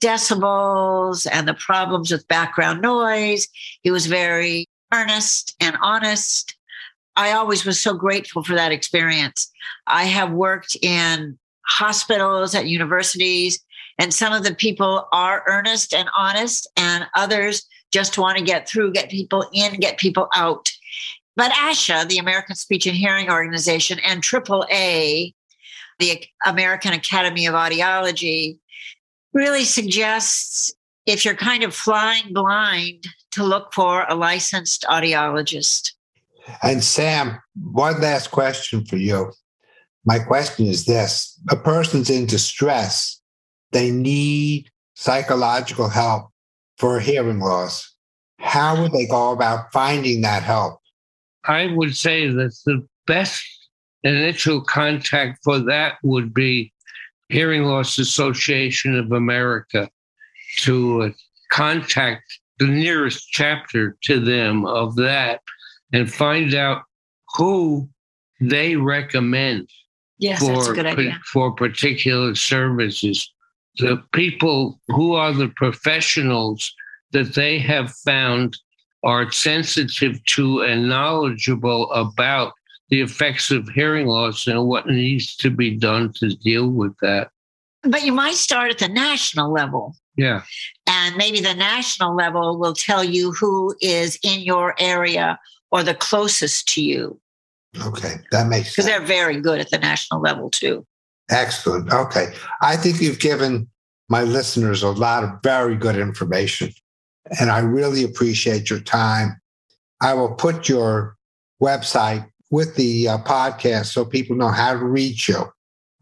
decibels 0.02 1.26
and 1.30 1.48
the 1.48 1.54
problems 1.54 2.10
with 2.10 2.28
background 2.28 2.82
noise. 2.82 3.48
He 3.82 3.90
was 3.90 4.06
very 4.06 4.66
earnest 4.92 5.54
and 5.60 5.76
honest. 5.80 6.54
I 7.16 7.32
always 7.32 7.64
was 7.64 7.80
so 7.80 7.94
grateful 7.94 8.44
for 8.44 8.54
that 8.54 8.72
experience. 8.72 9.50
I 9.86 10.04
have 10.04 10.32
worked 10.32 10.76
in 10.82 11.38
hospitals, 11.66 12.54
at 12.54 12.66
universities, 12.66 13.58
and 13.98 14.12
some 14.12 14.32
of 14.32 14.44
the 14.44 14.54
people 14.54 15.08
are 15.12 15.42
earnest 15.48 15.94
and 15.94 16.08
honest, 16.16 16.68
and 16.76 17.06
others 17.14 17.66
just 17.96 18.18
want 18.18 18.36
to 18.36 18.44
get 18.44 18.68
through, 18.68 18.92
get 18.92 19.08
people 19.08 19.48
in, 19.54 19.80
get 19.80 19.96
people 19.96 20.28
out. 20.36 20.70
But 21.34 21.50
ASHA, 21.52 22.08
the 22.08 22.18
American 22.18 22.54
Speech 22.54 22.86
and 22.86 22.94
Hearing 22.94 23.30
Organization, 23.30 23.98
and 24.04 24.22
AAA, 24.22 25.32
the 25.98 26.22
American 26.44 26.92
Academy 26.92 27.46
of 27.46 27.54
Audiology, 27.54 28.58
really 29.32 29.64
suggests 29.64 30.70
if 31.06 31.24
you're 31.24 31.34
kind 31.34 31.62
of 31.62 31.74
flying 31.74 32.34
blind 32.34 33.06
to 33.30 33.42
look 33.42 33.72
for 33.72 34.04
a 34.10 34.14
licensed 34.14 34.84
audiologist. 34.90 35.92
And 36.62 36.84
Sam, 36.84 37.40
one 37.54 37.98
last 38.02 38.30
question 38.30 38.84
for 38.84 38.96
you. 38.96 39.32
My 40.04 40.18
question 40.18 40.66
is 40.66 40.84
this 40.84 41.40
a 41.48 41.56
person's 41.56 42.10
in 42.10 42.26
distress, 42.26 43.18
they 43.72 43.90
need 43.90 44.68
psychological 44.94 45.88
help 45.88 46.30
for 46.78 47.00
hearing 47.00 47.40
loss. 47.40 47.94
How 48.38 48.80
would 48.80 48.92
they 48.92 49.06
go 49.06 49.32
about 49.32 49.72
finding 49.72 50.20
that 50.22 50.42
help? 50.42 50.80
I 51.44 51.68
would 51.74 51.96
say 51.96 52.28
that 52.28 52.54
the 52.66 52.86
best 53.06 53.44
initial 54.02 54.60
contact 54.60 55.40
for 55.42 55.58
that 55.60 55.94
would 56.02 56.34
be 56.34 56.72
Hearing 57.28 57.64
Loss 57.64 57.98
Association 57.98 58.96
of 58.96 59.10
America 59.10 59.90
to 60.58 61.02
uh, 61.02 61.10
contact 61.50 62.22
the 62.58 62.66
nearest 62.66 63.28
chapter 63.30 63.96
to 64.04 64.20
them 64.20 64.64
of 64.64 64.96
that 64.96 65.40
and 65.92 66.12
find 66.12 66.54
out 66.54 66.82
who 67.36 67.88
they 68.40 68.76
recommend 68.76 69.68
Yes, 70.18 70.46
that's 70.46 70.68
a 70.68 70.72
good 70.72 70.86
idea. 70.86 71.20
for 71.32 71.52
particular 71.52 72.34
services. 72.34 73.30
The 73.78 74.02
people 74.12 74.80
who 74.88 75.14
are 75.14 75.32
the 75.32 75.48
professionals 75.48 76.74
that 77.12 77.34
they 77.34 77.58
have 77.58 77.92
found 77.92 78.56
are 79.04 79.30
sensitive 79.30 80.24
to 80.24 80.62
and 80.62 80.88
knowledgeable 80.88 81.90
about 81.92 82.52
the 82.88 83.00
effects 83.00 83.50
of 83.50 83.68
hearing 83.68 84.06
loss 84.06 84.46
and 84.46 84.66
what 84.66 84.86
needs 84.86 85.36
to 85.36 85.50
be 85.50 85.76
done 85.76 86.12
to 86.14 86.28
deal 86.36 86.68
with 86.68 86.94
that. 87.02 87.30
But 87.82 88.04
you 88.04 88.12
might 88.12 88.34
start 88.34 88.70
at 88.70 88.78
the 88.78 88.88
national 88.88 89.52
level. 89.52 89.94
Yeah. 90.16 90.42
And 90.86 91.16
maybe 91.16 91.40
the 91.40 91.54
national 91.54 92.16
level 92.16 92.58
will 92.58 92.74
tell 92.74 93.04
you 93.04 93.32
who 93.32 93.74
is 93.80 94.18
in 94.22 94.40
your 94.40 94.74
area 94.78 95.38
or 95.70 95.82
the 95.82 95.94
closest 95.94 96.68
to 96.74 96.82
you. 96.82 97.20
Okay, 97.84 98.14
that 98.30 98.46
makes 98.46 98.74
sense. 98.74 98.76
Because 98.76 98.86
they're 98.86 99.00
very 99.06 99.40
good 99.40 99.60
at 99.60 99.70
the 99.70 99.78
national 99.78 100.20
level 100.20 100.50
too. 100.50 100.86
Excellent. 101.30 101.92
Okay. 101.92 102.32
I 102.62 102.76
think 102.76 103.00
you've 103.00 103.18
given 103.18 103.68
my 104.08 104.22
listeners 104.22 104.82
a 104.82 104.90
lot 104.90 105.24
of 105.24 105.30
very 105.42 105.76
good 105.76 105.96
information, 105.96 106.72
and 107.40 107.50
I 107.50 107.58
really 107.58 108.04
appreciate 108.04 108.70
your 108.70 108.80
time. 108.80 109.40
I 110.00 110.14
will 110.14 110.34
put 110.34 110.68
your 110.68 111.16
website 111.60 112.28
with 112.50 112.76
the 112.76 113.08
uh, 113.08 113.18
podcast 113.18 113.86
so 113.86 114.04
people 114.04 114.36
know 114.36 114.48
how 114.48 114.74
to 114.74 114.84
reach 114.84 115.28
you. 115.28 115.44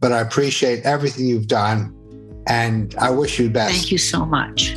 But 0.00 0.12
I 0.12 0.20
appreciate 0.20 0.84
everything 0.84 1.26
you've 1.26 1.46
done, 1.46 1.94
and 2.46 2.94
I 2.96 3.10
wish 3.10 3.38
you 3.38 3.46
the 3.46 3.54
best. 3.54 3.74
Thank 3.74 3.92
you 3.92 3.98
so 3.98 4.26
much. 4.26 4.76